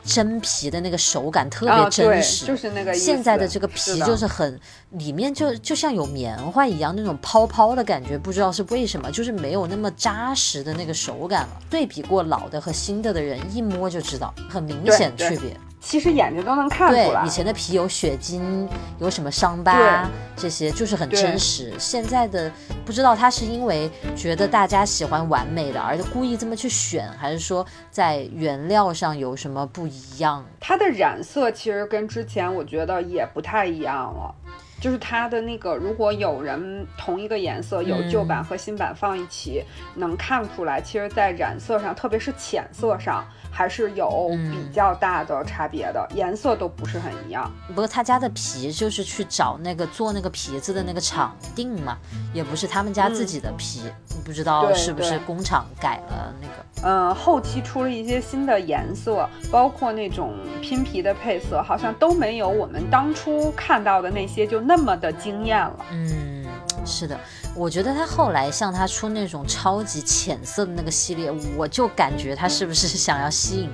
[0.04, 2.94] 真皮的那个手感特别真实，就是那个。
[2.94, 4.60] 现在的这个皮就是很
[4.91, 11.62] 里面就就像有棉花一样那种泡泡的感觉，不知道是为什么，就是没有那么扎实的那个手感了。
[11.70, 15.56] 对比过老的和新的的人，一摸就知道很明显区别。
[15.82, 17.22] 其实眼睛都能看出来，。
[17.22, 21.74] 对以前的皮有血筋，有什么伤疤，这些就是很真实。
[21.80, 22.50] 现在的
[22.86, 30.46] 不知道他是因为觉得大家喜欢完美的，而故意这么去选，还是说在原料上有什么不一样？
[30.60, 34.36] 它的染色其实跟之前我觉得也不太一样了。
[34.82, 39.63] 就是它的那个，如果有人同一个颜色有旧版和新版放一起，
[39.94, 47.50] 能看出来，其实，在染色上，特别是浅色上，还是有嗯比较大的差别的，颜色都不是很一样。
[47.67, 51.96] 不过他家的皮就是去找那个做那个皮子的那个厂定嘛，
[52.34, 53.84] 也不是他们家自己的皮，
[54.26, 56.54] 不知道是不是工厂改了那个。
[56.84, 65.86] 嗯，后期出了一些新的颜色，包括那种拼皮的配色，好像都没有我们当初看到的那些就那么的惊艳了。
[65.92, 66.46] 嗯，
[66.86, 67.20] 是的，
[67.54, 73.70] 我觉得他后来像他出那种超级浅色的那个系列，我就感觉他是不是想要吸引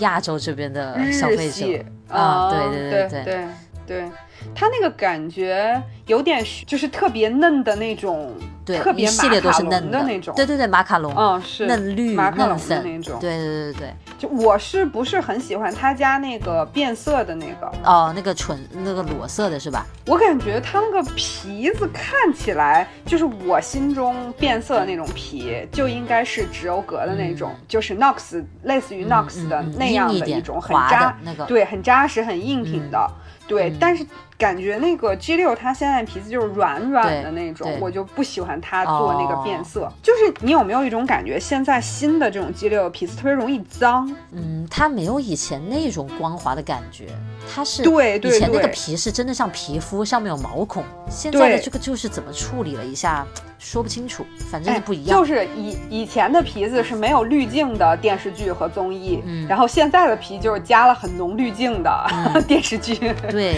[0.00, 1.66] 亚洲这边的消费者
[2.12, 2.50] 啊？
[2.50, 3.48] 对对对对对
[3.86, 4.10] 对，
[4.56, 10.34] 他那个感觉有点就是特别嫩的那种，对，特别一系列都是嫩龙的那种。
[10.34, 13.18] 对对对，马卡龙，嗯，是嫩绿、马卡龙的那种。
[13.20, 17.70] 对对对对，就我是不是很喜欢他家那个变色的那个？
[17.84, 19.84] 哦，那个纯那个裸色的是吧？
[20.06, 33.10] 我感觉它那个皮子看起来，就是我心中变色的那种皮，就应该是植鞣革的那种，就是 Nox 类似于 Nox 的那样的一种很扎，那个对，很扎实、很硬挺的。
[33.46, 39.90] 对，嗯但是感觉那个 G 六它现在皮子就是软软的那种我就不喜欢它做那个哦变色。
[40.02, 44.10] 就是你有没有一种感觉，现在新的这种 G 六皮子特别容易脏？
[44.32, 47.06] 嗯，它没有以前那种光滑的感觉，
[47.52, 53.26] 它是对对以前那个皮是真的像皮肤，上面有毛孔，现在的这个就是怎么处理了一下，
[53.58, 55.18] 说不清楚，反正哎是不一样。
[55.18, 62.94] 就是以以前的皮子是没有滤镜的电视剧和综艺，嗯然后现在的皮就是加了很浓滤镜的、嗯 电视剧。
[63.30, 63.56] 对，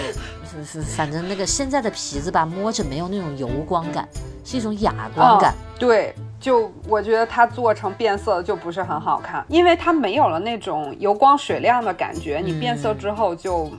[0.65, 4.09] 反反反正那个现在的皮子吧，摸着没有那种油光感，
[4.45, 5.53] 是一种哑光感。
[5.53, 13.71] 嗯对，就我觉得它做成变色就不是很好看，因为它没有了那种油光水亮的感觉，你变色之后就。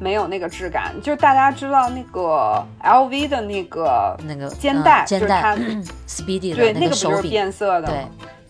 [0.00, 5.56] 没有那个质感，就是大家知道那个 LV 的那个那个肩带，嗯、肩带就是它，
[6.06, 7.88] Speedy 对那个不就是变色的？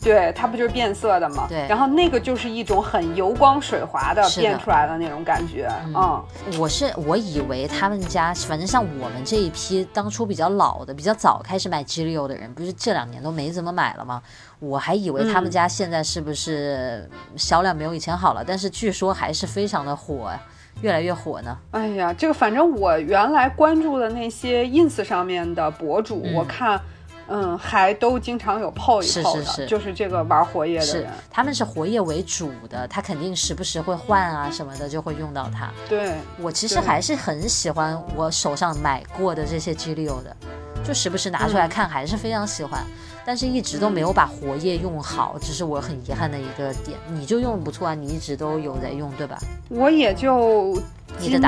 [0.02, 1.46] 对，它不就是变色的吗？
[1.48, 6.22] 对然后那个就是一种很油光水滑的变出来的那种感觉，嗯
[6.58, 14.22] 我是我以为他们家，反正像我们这一批当初比较老的、比较早开始买 Gilio 的人，不是这两年都没怎么买了吗？
[14.58, 20.40] 我还以为他们嗯家现在是不是销量没有以前好了，但是据说还是非常的火呀，
[20.82, 21.56] 越来越火呢。
[21.72, 26.80] 哎呀，这个反正我原来关注的那些 ins 上面的博主，嗯我看，
[27.28, 35.70] 嗯，还都经常有 PO 一泡的，是是就是这个玩活页的是人，，他们是活页为主的，他肯定时不时会换啊什么的，就会用到它。
[35.88, 40.36] 对，我其实还是很喜欢我手上买过的这些 Gilio 的，
[40.84, 42.84] 就时不时拿出来看，还是非常喜欢。
[43.24, 46.96] 但是一直都没有把活页用好，只是我很遗憾的一个点。
[47.10, 49.36] 你就用不错啊，你一直都有在用，对吧？
[49.68, 50.80] 我也就
[51.18, 51.42] 今年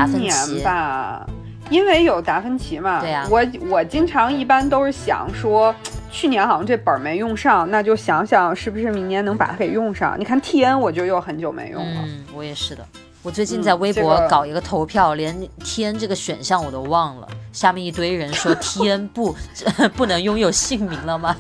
[0.64, 1.24] 吧，
[1.70, 3.00] 因为有达芬奇嘛。
[3.00, 3.26] 对呀。
[3.30, 5.74] 我我经常一般都是想说，
[6.10, 10.18] 去年好像这本没用上，那就想想是不是明年能把它给用上。
[10.18, 12.00] 你看 T N 我就又很久没用了。
[12.04, 12.84] 嗯，我也是的。
[13.22, 17.28] 我最近在微博搞一个投票，连 T N 这个选项我都忘了。
[17.52, 19.34] 下面一堆人说 T N 不
[19.96, 21.36] 不能拥有姓名了吗？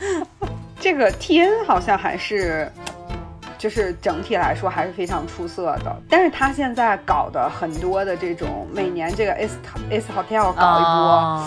[0.78, 2.70] 这个 T N 好像还是，
[3.60, 5.94] 就是整体来说还是非常出色的。
[6.08, 9.58] 但是他现在搞的很多的这种每年这个 S
[9.90, 11.44] S Hotel 搞一波，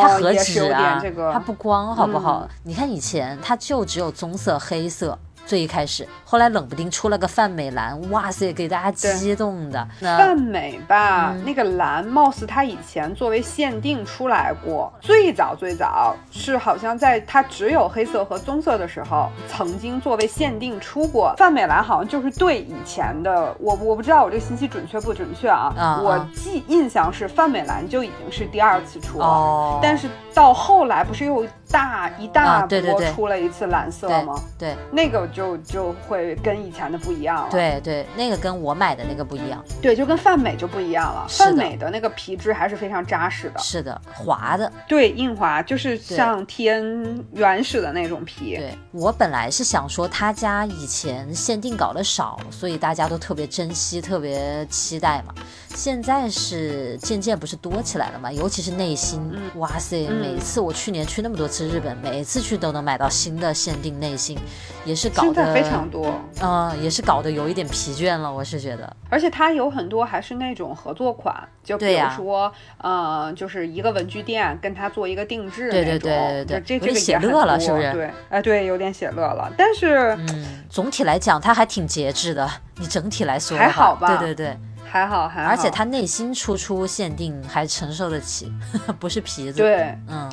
[0.00, 1.00] 它何止啊？
[1.32, 2.48] 他不光好不好？
[2.64, 5.16] 你看以前它就只有棕色、黑色。
[5.46, 9.86] 最一开始，后来冷不丁出了个范美蓝，哇塞，给大家激动的。
[10.00, 14.92] 范美吧，那个蓝，貌似它以前作为限定出来过。
[15.00, 26.00] 最早最早是好像在它只有黑色和棕色的时候，曾经作为限定出过范美蓝，好像就是对以前的我，我不知道我这个信息准确不准确啊。
[26.02, 34.40] 我记印象是范美蓝就已经是第二次出了，但是到后来不是又大一大波出了一次蓝色吗？
[34.56, 35.24] 对，那个。
[35.34, 37.48] 就就会跟以前的不一样了。
[37.50, 39.64] 对对，那个跟我买的那个不一样。
[39.82, 41.26] 对，就跟泛美就不一样了。
[41.28, 43.58] 泛美的那个皮质还是非常扎实的。
[43.58, 44.70] 是的，滑的。
[44.86, 48.54] 对，硬滑，就是像 T N 原始的那种皮。
[48.54, 55.34] 对我本来是想说，他家以前限定搞的少，所以大家都特别珍惜，特别期待嘛。
[55.74, 58.30] 现在是渐渐不是多起来了嘛？
[58.30, 59.20] 尤其是内心，
[59.56, 60.06] 哇塞！
[60.08, 64.38] 每次我去年去那么多次日本，每次去都能买到新的限定内心，
[64.84, 66.14] 也是搞得非常多。
[66.40, 68.96] 嗯，也是搞得有一点疲倦了，我是觉得。
[69.08, 75.84] 而且它有很多还是那种合作款，就比如说，呃，就是一个文具店跟他做一个定制那种。
[75.84, 77.92] 对对对对对，这这个写乐了，是不是？
[77.92, 79.52] 对，哎，对，有点写乐了。
[79.56, 82.50] 但是，嗯，总体来讲，它还挺节制的。
[82.76, 84.08] 你整体来说还好吧？
[84.08, 84.58] 对对对。
[84.84, 88.52] 还好，还好，而且他内心出出限定还承受得起，
[89.00, 89.58] 不是皮子。
[89.58, 90.30] 对，嗯，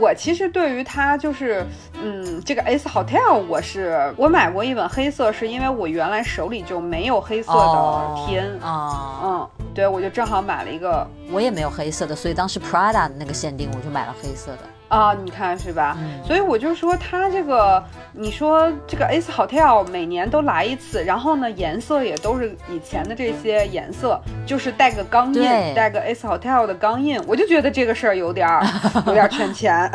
[0.00, 1.64] 我其实对于他就是，
[2.02, 8.50] 嗯，这个 S Hotel，我是我买过一本黑色，是因为我原来手里就没有黑色的天。
[8.60, 14.58] 啊，嗯，对，我就正好买了一个，我也没有黑色的，所以当时 Prada 的那个限定，我就买了黑色的。
[14.90, 15.96] 啊，你看是吧？
[16.26, 25.42] 所以我就说它这个，你说这个 Ace Hotel 每年都来一次，然后呢颜色也都是以前的这些颜色，就是带个钢印，
[25.74, 28.66] 带个 Ace Hotel 的钢印，我就觉得这个事儿有点儿
[29.06, 29.90] 有点圈 钱。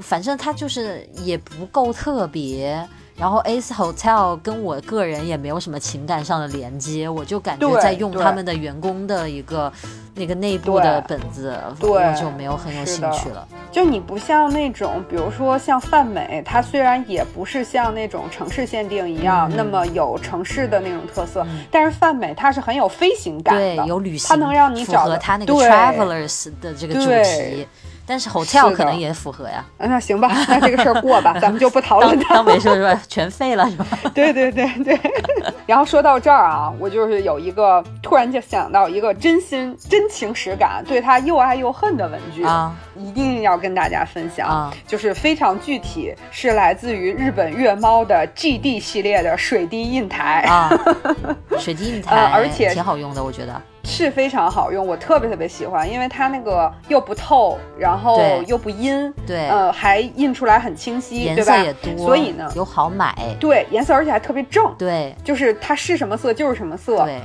[0.00, 2.88] 反正它就是也不够特别。
[3.18, 9.72] 然后 Ace Hotel 跟我个人也没有什么情感上的连接，我就感觉在用他们的员工的一个
[10.14, 13.46] 那个内部的本子，我就没有很有兴趣了。
[13.72, 27.66] 就你不像那种，比如说像泛美，它虽然也不是像那种城市限定一样那么有城市的那种特色，但是泛美它是很有飞行感的，有旅行，它能让你找到它那个 Travelers 的这个主题。
[28.08, 32.36] 但是 hotel 可能也符合呀，那行吧，那这个事儿过吧，咱们就不讨论它。
[32.36, 32.98] 当没说是吧？
[33.06, 33.86] 全废了是吧？
[34.14, 34.98] 对对对对。
[35.66, 50.70] 然后说到这儿啊，我就是有一个突然就想到一个真心真情实感，对他又爱又恨的文具啊，一定要跟大家分享，啊就是非常具体，是来自于日本月猫的 GD 系列的水滴印台啊，
[51.60, 53.60] 水滴印台，而且挺好用的，我觉得。
[53.84, 67.20] 是非常好用，我特别特别喜欢，因为它那个又不透，然后又不阴，对，呃，还印出来很清晰，颜色也多，所以呢又好买，对，颜色而且还特别正，对，就是它是什么色就是什么色，对，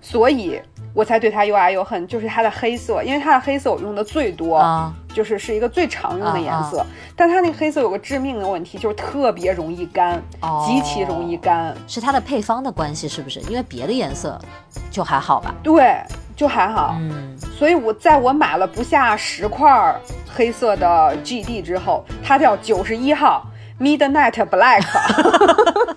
[0.00, 0.60] 所以。
[0.94, 4.62] 我才对它又爱又恨，就是它的黑色，因为它的黑色我用的最多，
[5.12, 6.86] 就是是一个最常用的颜色。
[7.16, 10.22] 但它那个黑色有个致命的问题，就是特别容易干，
[10.66, 11.74] 极其容易干。
[11.88, 13.40] 是它的配方的关系，是不是？
[13.40, 14.40] 因为别的颜色
[14.90, 15.52] 就还好吧？
[15.62, 16.00] 对，
[16.36, 16.96] 就还好。
[17.00, 19.94] 嗯，所以我在我买了不下十块
[20.32, 23.44] 黑色的 GD 之后，它叫九十一号。
[23.80, 24.84] Midnight Black，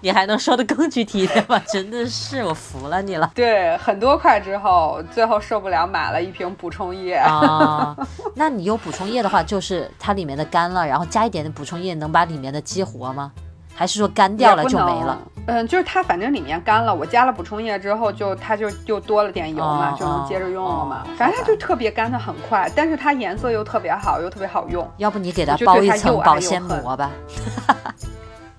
[0.00, 1.60] 你还能说的更具体一点吗？
[1.72, 3.30] 真的是我服了你了。
[3.34, 7.96] 对，很多块之后，最后受不了，买了一瓶补充液啊。
[8.34, 13.32] 那你有补充液的话，就是它里面的干了，然后加一点的补充液，能把里面的激活吗？
[13.76, 15.18] 还是说干掉了就没了？
[15.46, 21.02] 嗯，就是它反正里面干了，我加了补充液之后，就它就又多了点油嘛，就能接着用了嘛。
[21.18, 24.88] 反正它就特别干的很快，但是它颜色又特别好，又特别好用。
[24.98, 27.10] 要不你给它包一层保鲜膜吧？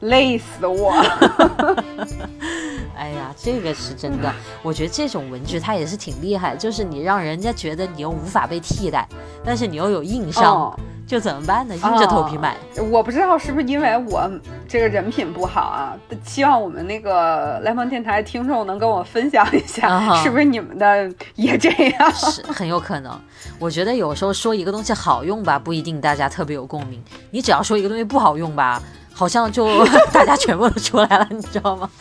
[0.06, 0.92] 累死我！
[2.98, 4.34] 哎呀，这个是真的。
[4.64, 9.08] 我觉得这种文具它也是挺厉害，就是你让人家觉得你又无法被替代，
[9.44, 10.78] 但是你又有硬伤。
[11.06, 11.76] 就怎么办呢？
[11.76, 12.58] 硬着头皮买。
[12.90, 14.28] 我不知道是不是因为我
[14.68, 15.96] 这个人品不好啊？
[16.24, 22.12] 希望我们那个来访电台听众能跟我分享一下，是不是你们的也这样？
[22.12, 23.22] 是很有可能。
[23.60, 27.00] 我觉得有时候说一个东西好用吧，不一定大家特别有共鸣。
[27.30, 28.82] 你只要说一个东西不好用吧，
[29.16, 31.90] 好像就 大家全部都出来了，你知道吗？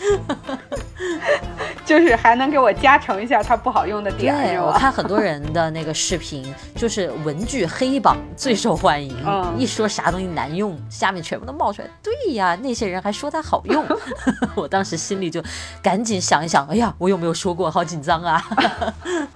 [1.84, 9.14] 就是还能给我加成一下它不好用的点，对我看很多人的那个视频，就是文具黑榜最受欢迎，
[9.56, 11.88] 一说啥东西难用，下面全部都冒出来。
[12.02, 13.84] 对呀，那些人还说它好用，
[14.56, 15.42] 我当时心里就
[15.82, 17.70] 赶紧想一想，哎呀，我有没有说过？
[17.70, 18.42] 好紧张啊！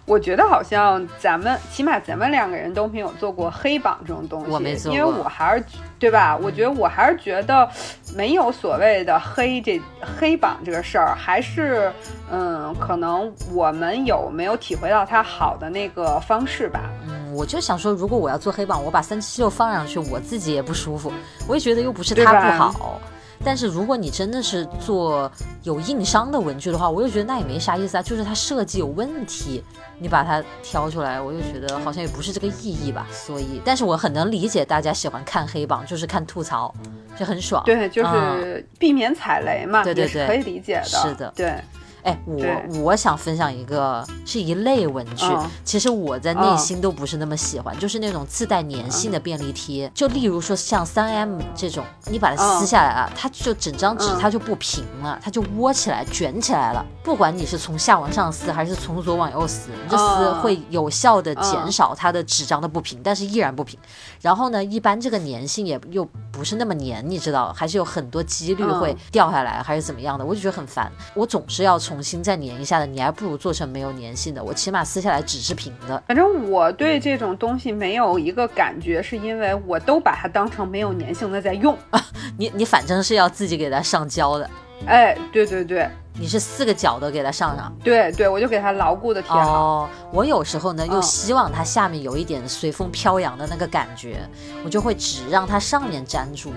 [0.07, 5.65] 我觉得好像咱们起码咱们两个人都没有做过黑榜这种东西，我没做过，因为我还是
[5.99, 6.37] 对吧？
[6.41, 7.69] 我觉得我还是觉得
[8.15, 11.93] 没有所谓的黑这黑榜这个事儿，还是。
[12.31, 16.91] 嗯，可能我们有没有体会到它好的那个方式吧？
[17.09, 21.11] 嗯，我就想说，如果我要做黑榜，我把三七六放上去，我自己也不舒服，
[21.49, 23.01] 我也觉得又不是它不好。
[23.45, 25.31] 但是如果你真的是做
[25.63, 29.63] 有硬伤的文具的话，我又觉得那也没啥意思啊，就是它设计有问题，
[29.99, 33.07] 你把它挑出来，我又觉得好像也不是这个意义吧。
[33.11, 36.75] 所以，但是我很能理解大家喜欢看黑榜，就是看吐槽，
[37.19, 37.63] 就很爽。
[37.65, 40.85] 对，就是避免踩雷嘛，对对对，可以理解的。
[40.85, 41.55] 是的，对。
[42.03, 45.27] 哎，我我想分享一个是一类文具，
[45.65, 49.91] 其实我在内心都不是那么喜欢，就是那种自带粘性的便利贴。
[49.95, 56.85] 就例如说像三 M 这种，你把它撕下来了，它就整张纸它就不平了，它就窝起来卷起来了。
[57.03, 63.79] 不管你是从下往上撕还是从左往右撕，你这撕会有效的减少它的纸张的不平，但是依然不平。
[64.21, 70.91] 然后呢，一般这个粘性也又不是那么粘，你知道，还是有很多几率会掉下来，还是怎么样的，我就觉得很烦。
[71.15, 76.03] 我总是要重新再粘一下的，你还不如做成没有粘性的，我起码撕下来纸是平的。
[76.07, 81.75] 反正我对这种东西没有一个感觉，是因为我都把它当成没有粘性的在用。
[82.37, 84.51] 你你反正是要自己给它上胶的。
[84.87, 85.89] 哎，对对对。
[86.19, 89.53] 你是四个角都给它上上，对对，我就给它牢固的贴好。
[89.53, 94.29] 哦，我有时候呢又希望它下面有一点随风飘扬的那个感觉，
[94.65, 96.53] 我就会只让它上面粘住。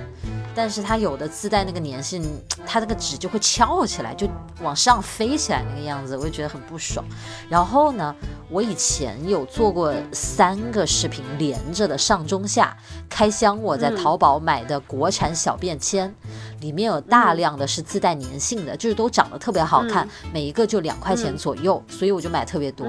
[0.54, 2.22] 但是它有的自带那个粘性，
[2.66, 4.28] 它那个纸就会翘起来，就
[4.62, 7.06] 往上飞起来那个样子，我就觉得很不爽。
[7.48, 8.14] 然后呢，
[8.50, 12.76] 我以前有做过三个视频连着的上中下
[13.10, 16.14] 开箱，我在淘宝买的国产小便签，
[16.62, 22.88] 里面有大量的是自带粘性的，就是都长得特别好看，每一个就两块钱左右，所以我就买特别多。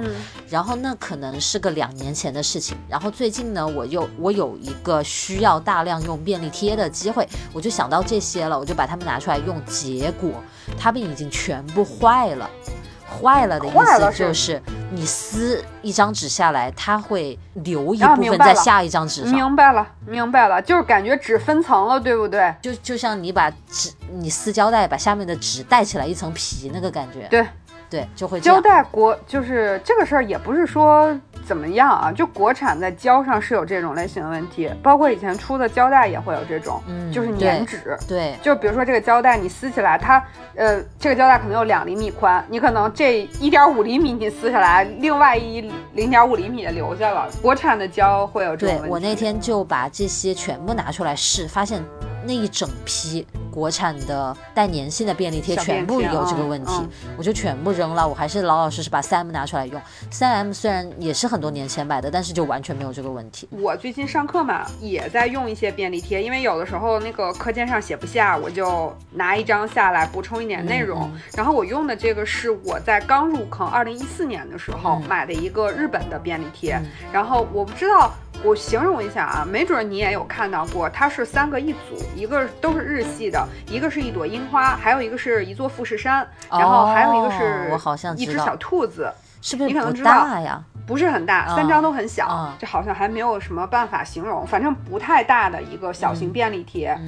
[0.49, 2.77] 然后那可能是个两年前的事情。
[2.89, 7.27] 然后最近呢，我又我有一个需要大量用便利贴的机会。
[7.53, 10.31] 我就想到这些了，我就把它们拿出来用，结果
[10.79, 12.49] 它们已经全部坏了。
[13.13, 14.61] 坏了的意思就是
[14.91, 19.33] 你撕一张纸下来，它会留一部分在下一张纸上。
[19.33, 22.55] 明白了，明白了，就是感觉纸分层了，对不对？
[22.63, 27.27] 就就像你把纸，你撕胶带，把下面的纸带起来一层皮那个感觉。
[27.29, 27.47] 对。
[27.91, 31.15] 对，就会胶带国就是这个事儿，也不是说
[31.47, 37.97] 怎么样啊，就国产在胶上是有这种类型的问题，包括以前出的胶带也会有这种，嗯，就是粘纸。
[38.09, 40.23] 对，就比如说这个胶带你撕起来，它
[40.55, 47.29] 呃这个胶带可能有两厘米宽，你可能这一点五厘米你撕下来，另外一零点五厘米的留下了。
[47.43, 48.89] 国产的胶会有这种问题。
[48.89, 51.83] 对我那天就把这些全部拿出来试，发现。
[52.25, 56.73] 那一整批国产的带粘性的便利贴全部有这个问题，
[57.17, 58.07] 我就全部扔了。
[58.07, 59.81] 我还是老老实实把三 M 拿出来用。
[60.11, 63.49] 三 M 虽然也是很多年前买的，但是就完全没有这个问题。
[63.51, 71.11] 我最近上课嘛，也在用一些便利贴，因为有的时候那个课件上写不下，我就拿一张下来补充一点内容。
[71.37, 76.81] 然后我用的这个是我在刚入坑二零一四年的时候买的一个日本的便利贴，
[77.13, 78.13] 然后我不知道。
[78.45, 89.69] 我形容一下啊，没准你也有看到过，它是三个一组，一个都是日系的，一个是一朵樱花，还有一个是一座富士山，然后还有一个是我好像一只小兔子，是不是？
[89.69, 90.63] 你可能知道呀？
[90.85, 96.99] 不是很大，三张都很小，这好像还没有什么办法形容，反正不太大的一个小型便利贴。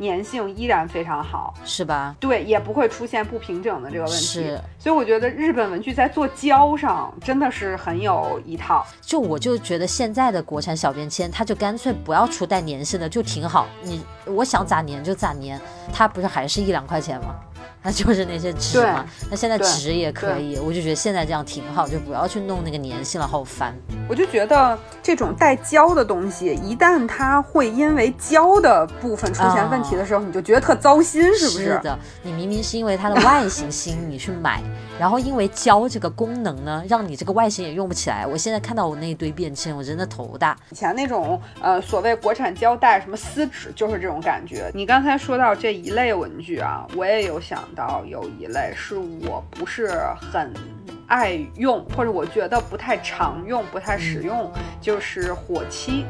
[0.00, 2.16] 粘性依然非常好，是吧？
[2.18, 4.24] 对，也不会出现不平整的这个问题。
[4.24, 8.86] 是，所以我觉得日本文具在做胶上真的是很有一套。
[9.00, 13.66] 就我就觉得现在的国产小便签，它就干脆不要出带粘性的，就挺好。
[13.82, 15.60] 你我想咋粘就咋粘，
[15.92, 17.34] 它不是还是一两块钱吗？
[17.82, 19.04] 那就是那些纸嘛。
[19.30, 23.74] 那现在纸也可以，我就觉得现在这样挺好，就不要去弄那个粘性了，好烦。
[24.08, 34.60] 我就觉得这种带胶的东西，一旦它会因为胶的部分出现问题的时候，你就觉得特糟心，是不是的，你明明是因为它的外形吸引你去买，
[34.98, 38.26] 然后因为胶这个功能呢，让你这个外形也用不起来。
[38.26, 40.56] 我现在看到我那一堆便签，我真的头大。
[40.70, 44.70] 以前那种呃所谓国产胶带什么撕纸，就是这种感觉。
[44.74, 49.88] 你刚才说到这一类文具啊，我也有想到有一类是我不是
[50.32, 50.52] 很
[51.06, 54.50] 爱用，或者我觉得不太常用、不太实用，
[54.80, 56.04] 就是火漆。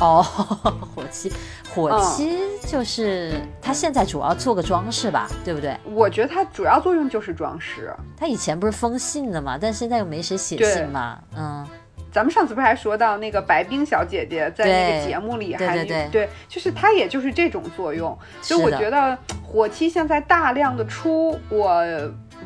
[0.00, 0.22] 哦，
[0.94, 1.32] 火漆，
[1.74, 5.76] 火漆就是它现在主要做个装饰吧，对不对？
[5.84, 7.94] 我觉得它主要作用就是装饰。
[8.16, 11.66] 它以前不是封信的嘛，但现在又没谁写信嘛，嗯。
[12.12, 18.16] 咱们上次不是还说到那个白冰小姐姐在那个节目里还对对对，就是她也就是这种作用。
[18.42, 21.82] 所以我觉得火漆现在大量的出，我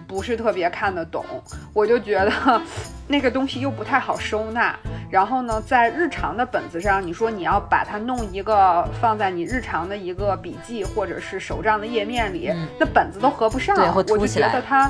[0.06, 1.24] 不是特别看得懂。
[1.72, 2.62] 我就觉得
[3.08, 4.78] 那个东西又不太好收纳。
[5.10, 13.76] 然后呢，在日常的本子上，你说你要把它弄一个放在你日常的一个笔记或者是手账的页面里，嗯、那本子都合不上。
[13.96, 14.88] 我就觉得它。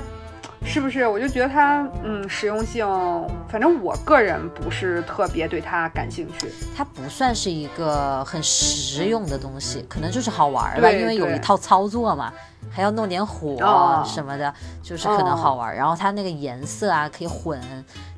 [0.64, 1.06] 是不是？
[1.06, 2.86] 我就觉得它，嗯，实用性，
[3.48, 6.50] 反正我个人不是特别对它感兴趣。
[6.76, 12.32] 它不算是一个很实用的东西，可能就是好玩吧，因为有一套操作嘛，
[12.70, 13.56] 还要弄点火
[14.04, 15.74] 什么的，哦、就是可能好玩。
[15.74, 17.60] 然后它那个颜色啊可以混，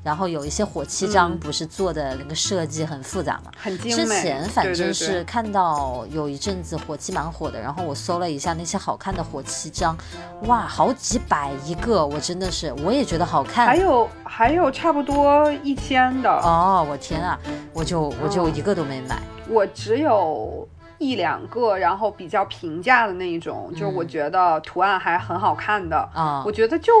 [0.03, 4.15] 然后有一些火漆章不是做的那个设计很复杂嘛，很精美。
[4.15, 9.97] 之前反正是看到有一阵子火漆蛮火的，然后我搜了一下那些好看的火漆章，
[10.43, 13.65] 哇，好几百一个，我真的是，我也觉得好看。
[13.65, 16.29] 还有还有差不多一千的。
[16.29, 17.39] 哦，我天啊，
[17.73, 20.67] 我就我就一个都没买，嗯、我只有
[20.99, 26.93] 一两个，然后比较平价的那一种，就是我觉得图案还很好看的啊、嗯，我觉得就。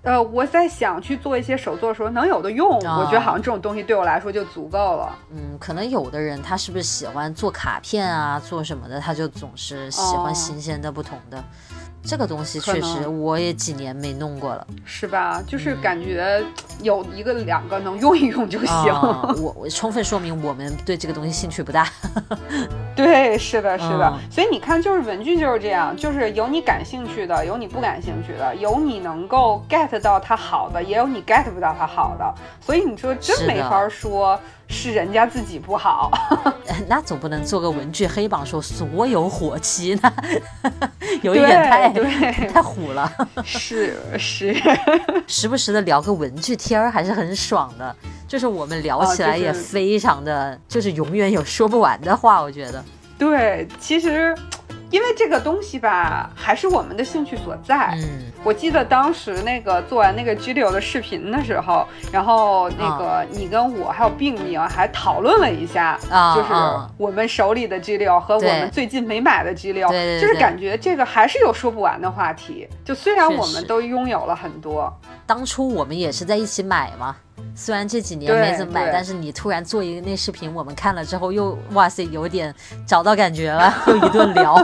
[0.00, 5.12] 呃，我在想去做一些手作的时候能有的用，哦、我觉得好像这种东西对我来说就足够了。
[5.32, 11.36] 嗯，可能有的人他是不是喜欢做卡片啊，做什么的，他就总是喜欢新鲜的、不同的。
[11.38, 11.44] 哦、
[12.08, 15.42] 这个东西确实我也几年没弄过了，是吧？
[15.46, 16.42] 就是感觉
[16.80, 18.90] 有一个两个能用一用就行。
[18.90, 21.86] 哦、 我我充分说明我们对这个东西兴趣不大。
[22.96, 24.10] 对，是的，是的。
[24.10, 32.34] 嗯、所以你看，就是文具就是这样，就是有你感兴趣的，有你不感兴趣的，有你能够 get 到它好的，也有你 get 不到它好的。
[32.62, 34.42] 所以你说真没法说是
[34.92, 36.10] 人家自己不好。
[36.86, 40.12] 那总不能做个文具黑榜说所有火漆呢
[41.22, 41.90] 有一点太
[42.48, 43.10] 太虎了。
[43.44, 44.54] 是 是，
[45.26, 47.94] 时不时的聊个文具天儿还是很爽的，
[48.28, 52.84] 就是我们聊起来也非常的，哦就是永远有说不完的话，我觉得。
[53.18, 54.34] 对，其实。
[54.90, 57.90] 因为这个东西吧，还是我们的兴趣所在。
[57.96, 66.48] 嗯，我记得当时那个做完那个 G 六的视频的时候，然后那个你跟我还有病明还讨论了一下，啊、就是
[66.96, 72.66] 我们手里的 G 六和我们最近没买的 G 六，就是感觉这个还是有说不完的话题。
[72.84, 74.92] 就虽然我们都拥有了很多，
[75.26, 77.16] 当初我们也是在一起买嘛。
[77.54, 82.54] 虽然这几年没怎么买，但是你突然做一个那视频，我们看了之后又哇塞，有点
[82.86, 84.54] 找到感觉了， 又一顿聊，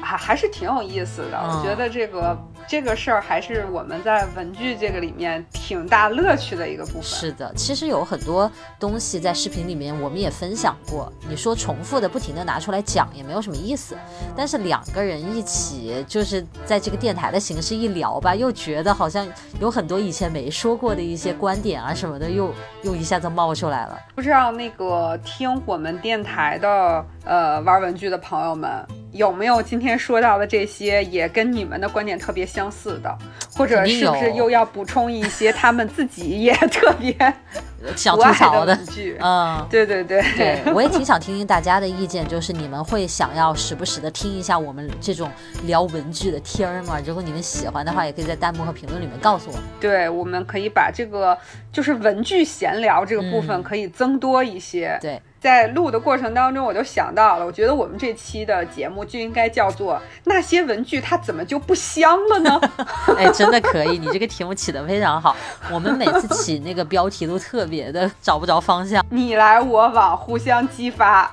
[0.00, 1.38] 还还是挺有意思的。
[1.42, 2.36] 嗯、我觉得这个
[2.68, 7.02] 这个事儿还是我们在文具这个里面挺大乐趣的一个部分。
[7.02, 13.96] 是的，其实有很多东西在视频里面我们也分享过，你说重复的不停的拿出来讲也没有什么意思，
[14.36, 19.26] 但是两个人一起就是在这个电台的形式一聊吧，又觉得好像
[19.60, 22.52] 有很多以前没说过的一些观点啊什么的，又
[22.82, 23.98] 又一下子冒出来了。
[24.14, 33.18] 不知道那个听我们电台的呃玩文具的朋友们，有没有今天说到的这些也跟你们的观点特别相似的，
[33.56, 37.14] 或者是不是又要补充一些他们自己也特别
[37.96, 38.78] 想吐槽的？
[39.20, 45.30] 嗯， 对对对对，我也挺想听听大家的意见，就是你们会想要时不时的听一下我们这种
[45.64, 46.98] 聊文具的天儿吗？
[47.06, 49.58] 如果你们喜欢的话，也可以在弹幕和评论里面告诉我。
[49.80, 51.36] 对，我们可以把这个
[51.72, 54.88] 就是文具闲聊这个部分可以增多一些。
[54.88, 55.22] 嗯、对。
[55.38, 62.60] 在录的过程当中，我就想到了，我觉得我们这期的节目就应该叫做“那些文具它怎么就不香了呢？”
[63.16, 65.36] 哎，真的可以，你这个题目起得非常好。
[65.70, 71.30] 我们每次起那个标题都特别的找不着方向，你来我往，互相激发。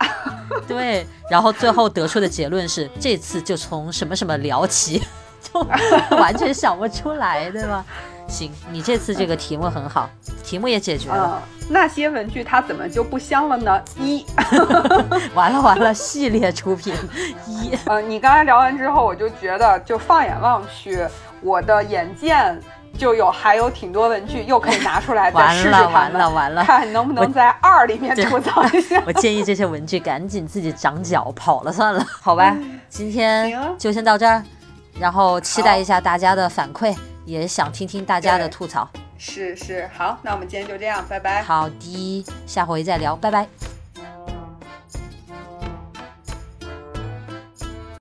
[0.68, 5.02] 对，然后最后得出的结论是，这次就从什么什么聊起，
[5.42, 5.60] 就
[6.18, 7.84] 完全想不出来，对吧？
[8.28, 10.10] 行，你这次这个题目很好，
[10.44, 11.42] 题目也解决了。
[11.44, 13.82] 嗯，那些文具它怎么就不香了呢？
[14.00, 14.26] 一，
[15.36, 16.94] 完了完了，系列出品
[17.46, 17.78] 一。
[17.86, 21.06] 呃，你刚才聊完之后，我就觉得，就放眼望去，
[21.44, 22.60] 我的眼见
[22.98, 29.02] 就有还有挺多文具，又可以拿出来再完试试它了完们了完了，看能不能在二里面吐槽一下。
[29.08, 32.56] 我建议这些文具赶紧自己长脚跑了算了，好吧？
[32.90, 34.44] 今天就先到这儿，
[35.00, 38.88] 然后期待一下大家的反馈，也想听听大家的吐槽。
[39.18, 41.42] 是是，好，那我们今天就这样，拜拜。
[41.42, 43.73] 好的，下回再聊，拜拜。